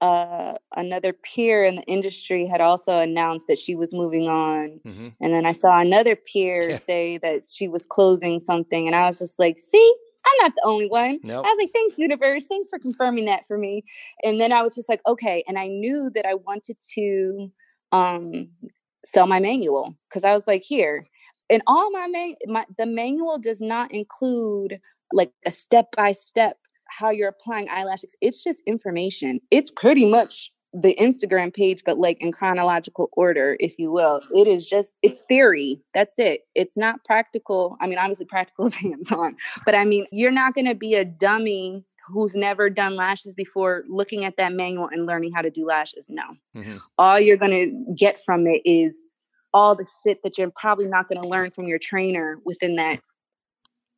[0.00, 5.08] uh, another peer in the industry had also announced that she was moving on, mm-hmm.
[5.20, 6.76] and then I saw another peer yeah.
[6.76, 9.94] say that she was closing something, and I was just like, "See,
[10.24, 11.18] I'm not the only one.
[11.22, 11.44] Nope.
[11.46, 12.44] I was like, thanks, universe.
[12.44, 13.84] Thanks for confirming that for me.
[14.22, 15.44] And then I was just like, okay.
[15.48, 17.50] And I knew that I wanted to
[17.92, 18.48] um
[19.04, 21.06] sell my manual because I was like, here,
[21.48, 24.80] and all my, man- my the manual does not include
[25.12, 26.56] like a step by step
[26.98, 28.14] how you're applying eyelashes.
[28.20, 29.40] It's just information.
[29.50, 34.20] It's pretty much the Instagram page, but like in chronological order, if you will.
[34.34, 35.80] It is just it's theory.
[35.94, 36.42] That's it.
[36.54, 37.76] It's not practical.
[37.80, 41.04] I mean, obviously practical is hands on, but I mean, you're not gonna be a
[41.04, 45.64] dummy who's never done lashes before looking at that manual and learning how to do
[45.66, 46.22] lashes no
[46.56, 46.78] mm-hmm.
[46.98, 49.06] all you're going to get from it is
[49.52, 53.00] all the shit that you're probably not going to learn from your trainer within that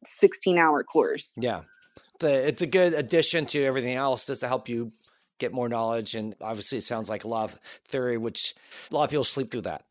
[0.05, 1.63] 16 hour course yeah
[2.23, 4.93] it's a, it's a good addition to everything else just to help you
[5.39, 8.55] get more knowledge and obviously it sounds like a lot of theory which
[8.91, 9.85] a lot of people sleep through that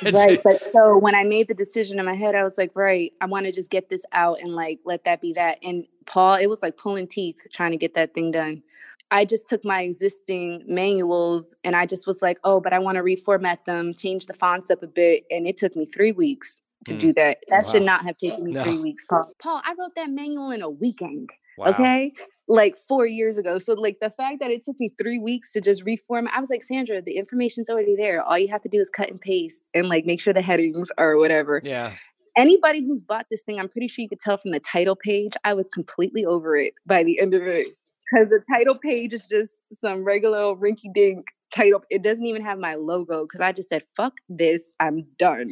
[0.12, 3.12] right but so when i made the decision in my head i was like right
[3.20, 6.36] i want to just get this out and like let that be that and paul
[6.36, 8.62] it was like pulling teeth trying to get that thing done
[9.10, 12.94] i just took my existing manuals and i just was like oh but i want
[12.94, 16.60] to reformat them change the fonts up a bit and it took me three weeks
[16.84, 17.00] to mm.
[17.00, 17.72] do that that wow.
[17.72, 18.62] should not have taken me no.
[18.62, 21.28] three weeks paul paul i wrote that manual in a weekend
[21.58, 21.66] Wow.
[21.68, 22.12] Okay.
[22.48, 23.58] Like four years ago.
[23.58, 26.50] So, like, the fact that it took me three weeks to just reform, I was
[26.50, 28.22] like, Sandra, the information's already there.
[28.22, 30.90] All you have to do is cut and paste and like make sure the headings
[30.96, 31.60] are whatever.
[31.64, 31.92] Yeah.
[32.36, 35.32] Anybody who's bought this thing, I'm pretty sure you could tell from the title page,
[35.42, 37.68] I was completely over it by the end of it.
[38.12, 41.82] Because the title page is just some regular rinky dink title.
[41.90, 45.50] It doesn't even have my logo because I just said, fuck this, I'm done.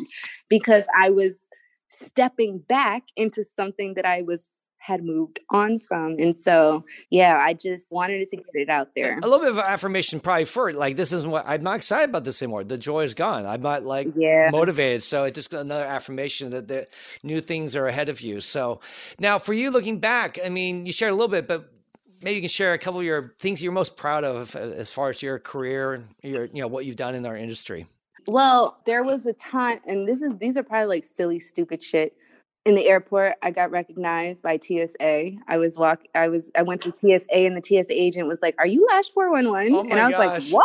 [0.49, 1.41] Because I was
[1.89, 4.51] stepping back into something that I was
[4.85, 6.17] had moved on from.
[6.19, 9.17] And so, yeah, I just wanted to get it out there.
[9.17, 10.77] A little bit of affirmation, probably for it.
[10.77, 12.65] like, this isn't what I'm not excited about this anymore.
[12.65, 13.47] The joy is gone.
[13.47, 14.51] I'm not like yeah.
[14.53, 15.03] motivated.
[15.03, 16.87] So it's just another affirmation that the
[17.23, 18.41] new things are ahead of you.
[18.41, 18.81] So
[19.19, 21.73] now for you looking back, I mean, you shared a little bit, but
[22.21, 24.93] maybe you can share a couple of your things you're most proud of uh, as
[24.93, 27.87] far as your career and your, you know, what you've done in our industry.
[28.27, 32.17] Well, there was a time, and this is these are probably like silly, stupid shit.
[32.65, 35.33] In the airport, I got recognized by TSA.
[35.47, 36.03] I was walk.
[36.15, 36.51] I was.
[36.57, 39.51] I went through TSA, and the TSA agent was like, "Are you Lash Four One
[39.51, 40.51] One?" Oh And I was gosh.
[40.51, 40.65] like,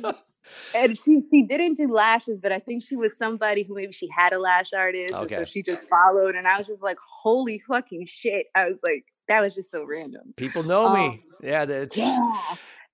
[0.00, 0.16] "What?"
[0.74, 4.08] and she she didn't do lashes, but I think she was somebody who maybe she
[4.08, 5.36] had a lash artist, and Okay.
[5.36, 6.34] so she just followed.
[6.34, 9.84] And I was just like, "Holy fucking shit!" I was like, "That was just so
[9.84, 11.22] random." People know Um, me.
[11.44, 12.40] Yeah, that's Yeah.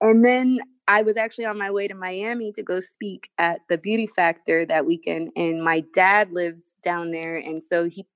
[0.01, 3.79] And then I was actually on my way to Miami to go speak at the
[3.79, 5.31] Beauty Factor that weekend.
[5.37, 7.37] And my dad lives down there.
[7.37, 8.07] And so he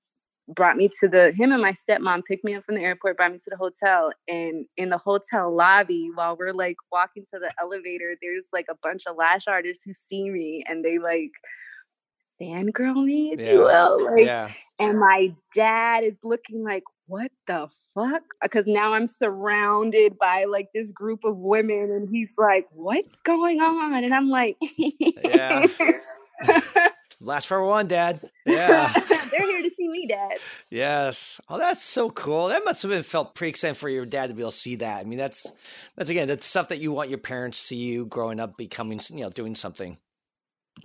[0.47, 3.31] brought me to the, him and my stepmom picked me up from the airport, brought
[3.31, 4.11] me to the hotel.
[4.27, 8.75] And in the hotel lobby, while we're like walking to the elevator, there's like a
[8.81, 11.31] bunch of lash artists who see me and they like
[12.41, 13.51] fangirl me, if Yeah.
[13.51, 14.15] you will.
[14.15, 14.51] Like, yeah.
[14.79, 18.23] and my dad is looking like, what the fuck?
[18.41, 23.19] Uh, because now I'm surrounded by like this group of women, and he's like, what's
[23.21, 24.01] going on?
[24.03, 25.67] And I'm like, Yeah.
[27.19, 28.19] Last for one, Dad.
[28.45, 28.91] Yeah.
[29.31, 30.37] They're here to see me, Dad.
[30.69, 31.39] yes.
[31.49, 32.47] Oh, that's so cool.
[32.47, 34.77] That must have been felt pretty exciting for your dad to be able to see
[34.77, 35.01] that.
[35.01, 35.51] I mean, that's
[35.95, 39.01] that's again that's stuff that you want your parents to see you growing up, becoming
[39.09, 39.97] you know doing something.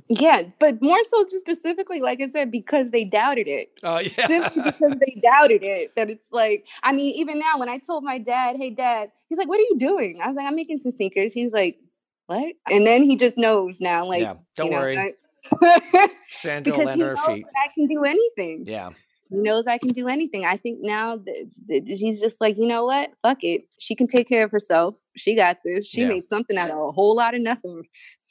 [0.08, 3.72] Yeah, but more so just specifically, like I said, because they doubted it.
[3.82, 4.70] Oh Simply yeah.
[4.70, 5.94] because they doubted it.
[5.96, 9.38] That it's like, I mean, even now when I told my dad, hey dad, he's
[9.38, 10.20] like, What are you doing?
[10.22, 11.32] I was like, I'm making some sneakers.
[11.32, 11.78] He was like,
[12.26, 12.54] What?
[12.70, 14.34] And then he just knows now, like yeah.
[14.54, 14.98] Don't you know, worry.
[14.98, 15.12] I-
[16.26, 17.46] Sandra will because land he on her feet.
[17.56, 18.64] I can do anything.
[18.66, 18.90] Yeah.
[19.30, 20.44] Knows I can do anything.
[20.44, 23.10] I think now that, that he's just like, you know what?
[23.22, 23.62] Fuck it.
[23.78, 24.94] She can take care of herself.
[25.16, 25.86] She got this.
[25.88, 26.08] She Yeah.
[26.08, 27.82] made something out of a whole lot of nothing.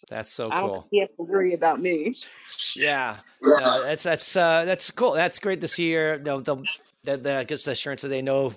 [0.09, 0.71] That's so I cool.
[0.73, 2.15] think he has to worry about me.
[2.75, 5.13] Yeah, that's that's uh, that's cool.
[5.13, 6.57] That's great to see your the, the,
[7.09, 8.53] I guess the assurance that they know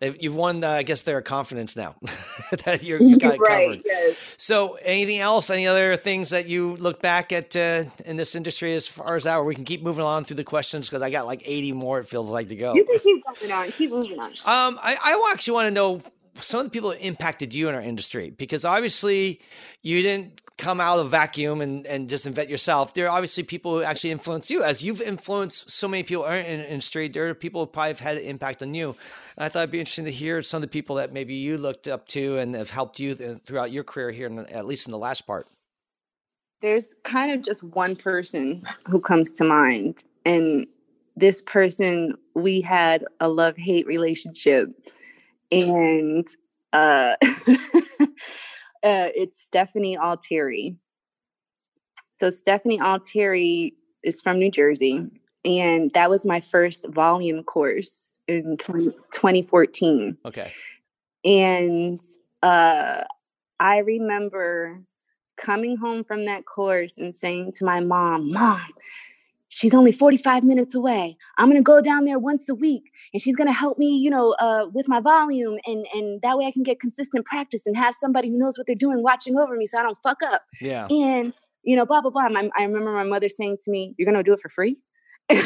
[0.00, 0.62] that you've won.
[0.64, 1.96] Uh, I guess their confidence now
[2.64, 3.82] that you're you got it covered.
[3.84, 4.16] Yes.
[4.36, 5.50] So, anything else?
[5.50, 9.24] Any other things that you look back at uh, in this industry as far as
[9.24, 9.36] that?
[9.36, 12.00] Or we can keep moving on through the questions because I got like eighty more.
[12.00, 12.74] It feels like to go.
[12.74, 13.72] You can keep going on.
[13.72, 14.30] Keep moving on.
[14.30, 16.00] Um, I, I actually want to know
[16.40, 19.40] some of the people that impacted you in our industry because obviously
[19.82, 22.92] you didn't come out of a vacuum and, and just invent yourself.
[22.92, 24.64] There are obviously people who actually influence you.
[24.64, 28.00] As you've influenced so many people in the industry, there are people who probably have
[28.00, 28.96] had an impact on you.
[29.36, 31.58] And I thought it'd be interesting to hear some of the people that maybe you
[31.58, 34.86] looked up to and have helped you th- throughout your career here, in, at least
[34.86, 35.46] in the last part.
[36.60, 40.02] There's kind of just one person who comes to mind.
[40.24, 40.66] And
[41.16, 44.70] this person, we had a love hate relationship.
[45.50, 46.26] And
[46.72, 48.06] uh, uh,
[48.82, 50.76] it's Stephanie Altieri.
[52.20, 55.06] So, Stephanie Altieri is from New Jersey.
[55.44, 60.18] And that was my first volume course in 20, 2014.
[60.26, 60.52] Okay.
[61.24, 62.00] And
[62.42, 63.04] uh,
[63.58, 64.82] I remember
[65.36, 68.66] coming home from that course and saying to my mom, Mom,
[69.48, 71.16] she's only 45 minutes away.
[71.36, 73.96] I'm going to go down there once a week and she's going to help me,
[73.96, 75.58] you know, uh, with my volume.
[75.66, 78.66] And, and that way I can get consistent practice and have somebody who knows what
[78.66, 80.42] they're doing watching over me so I don't fuck up.
[80.60, 80.86] Yeah.
[80.88, 81.32] And,
[81.62, 82.28] you know, blah, blah, blah.
[82.28, 84.76] My, I remember my mother saying to me, You're going to do it for free?
[85.30, 85.40] and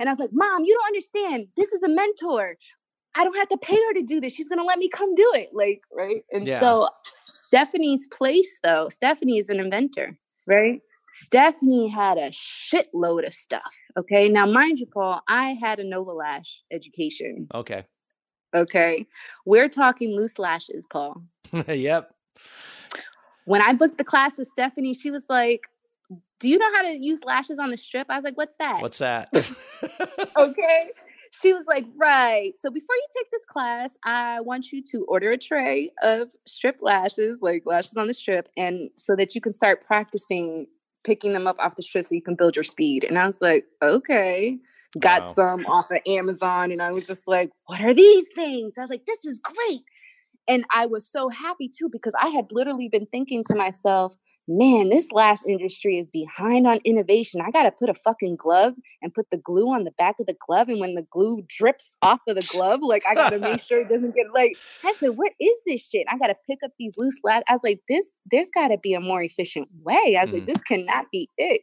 [0.00, 1.48] I was like, Mom, you don't understand.
[1.56, 2.56] This is a mentor.
[3.16, 4.34] I don't have to pay her to do this.
[4.34, 5.50] She's gonna let me come do it.
[5.54, 6.22] Like, right?
[6.30, 6.60] And Yeah.
[6.60, 6.88] so
[7.46, 10.82] Stephanie's place, though, Stephanie is an inventor, right?
[11.22, 13.74] Stephanie had a shitload of stuff.
[13.96, 14.28] Okay.
[14.28, 17.48] Now, mind you, Paul, I had a NovaLash education.
[17.54, 17.84] Okay.
[18.54, 19.06] Okay.
[19.44, 21.22] We're talking loose lashes, Paul.
[21.68, 22.10] yep.
[23.44, 25.62] When I booked the class with Stephanie, she was like,
[26.40, 28.08] Do you know how to use lashes on the strip?
[28.10, 28.82] I was like, What's that?
[28.82, 29.28] What's that?
[30.36, 30.90] okay.
[31.42, 32.52] She was like, right.
[32.58, 36.78] So before you take this class, I want you to order a tray of strip
[36.80, 40.66] lashes, like lashes on the strip, and so that you can start practicing
[41.06, 43.04] picking them up off the strip so you can build your speed.
[43.04, 44.58] And I was like, okay.
[44.98, 45.34] Got Wow.
[45.34, 48.74] some off of Amazon, and I was just like, what are these things?
[48.78, 49.82] I was like, this is great.
[50.48, 54.16] And I was so happy too because I had literally been thinking to myself,
[54.48, 57.40] man, this lash industry is behind on innovation.
[57.40, 60.26] I got to put a fucking glove and put the glue on the back of
[60.26, 60.68] the glove.
[60.68, 63.80] And when the glue drips off of the glove, like I got to make sure
[63.80, 66.06] it doesn't get like, I said, what is this shit?
[66.10, 67.42] I got to pick up these loose lash.
[67.48, 70.16] I was like, this, there's got to be a more efficient way.
[70.16, 70.34] I was Mhm.
[70.34, 71.62] like, this cannot be it.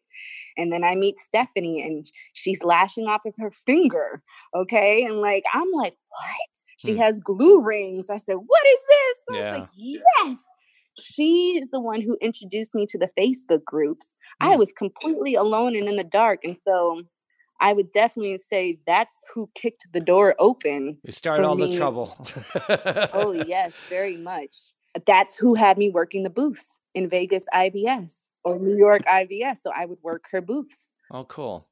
[0.58, 4.22] And then I meet Stephanie and she's lashing off of her finger.
[4.54, 5.06] Okay.
[5.06, 6.64] And like, I'm like, what?
[6.78, 7.02] She Hmm.
[7.02, 8.10] has glue rings.
[8.10, 9.18] I said, what is this?
[9.30, 9.52] I Yeah.
[9.52, 10.48] was like, yes.
[11.00, 14.14] She is the one who introduced me to the Facebook groups.
[14.42, 14.60] I Hmm.
[14.60, 16.42] was completely alone and in the dark.
[16.44, 17.04] And so
[17.60, 21.00] I would definitely say that's who kicked the door open.
[21.06, 22.16] We started all the trouble.
[23.14, 24.56] Oh, yes, very much.
[25.06, 28.22] That's who had me working the booths in Vegas IBS.
[28.46, 29.60] or New York IBS.
[29.62, 30.92] So I would work her booths.
[31.12, 31.68] Oh, cool.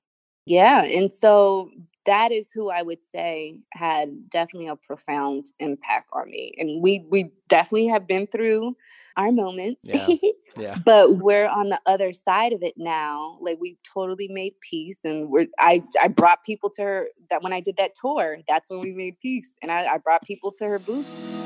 [0.46, 0.84] Yeah.
[0.86, 1.70] And so
[2.06, 6.54] that is who I would say had definitely a profound impact on me.
[6.58, 8.76] And we we definitely have been through
[9.18, 9.82] our moments.
[9.84, 10.08] Yeah.
[10.58, 10.78] yeah.
[10.86, 13.38] but we're on the other side of it now.
[13.42, 17.54] Like we've totally made peace and we're I I brought people to her that when
[17.54, 19.54] I did that tour, that's when we made peace.
[19.62, 21.41] And I, I brought people to her booth.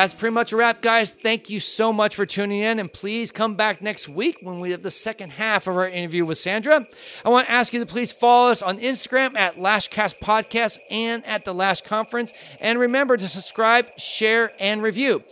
[0.00, 1.12] That's pretty much a wrap, guys.
[1.12, 4.70] Thank you so much for tuning in, and please come back next week when we
[4.70, 6.86] have the second half of our interview with Sandra.
[7.22, 11.22] I want to ask you to please follow us on Instagram at Lashcast Podcast and
[11.26, 12.32] at the Lash Conference,
[12.62, 15.22] and remember to subscribe, share, and review.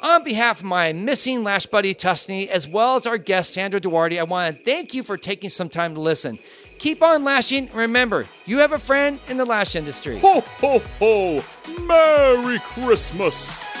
[0.00, 4.20] On behalf of my missing Lash buddy Tusney, as well as our guest Sandra Duarte,
[4.20, 6.38] I want to thank you for taking some time to listen.
[6.78, 7.68] Keep on lashing.
[7.74, 10.20] Remember, you have a friend in the lash industry.
[10.20, 11.44] Ho, ho, ho!
[11.88, 13.71] Merry Christmas!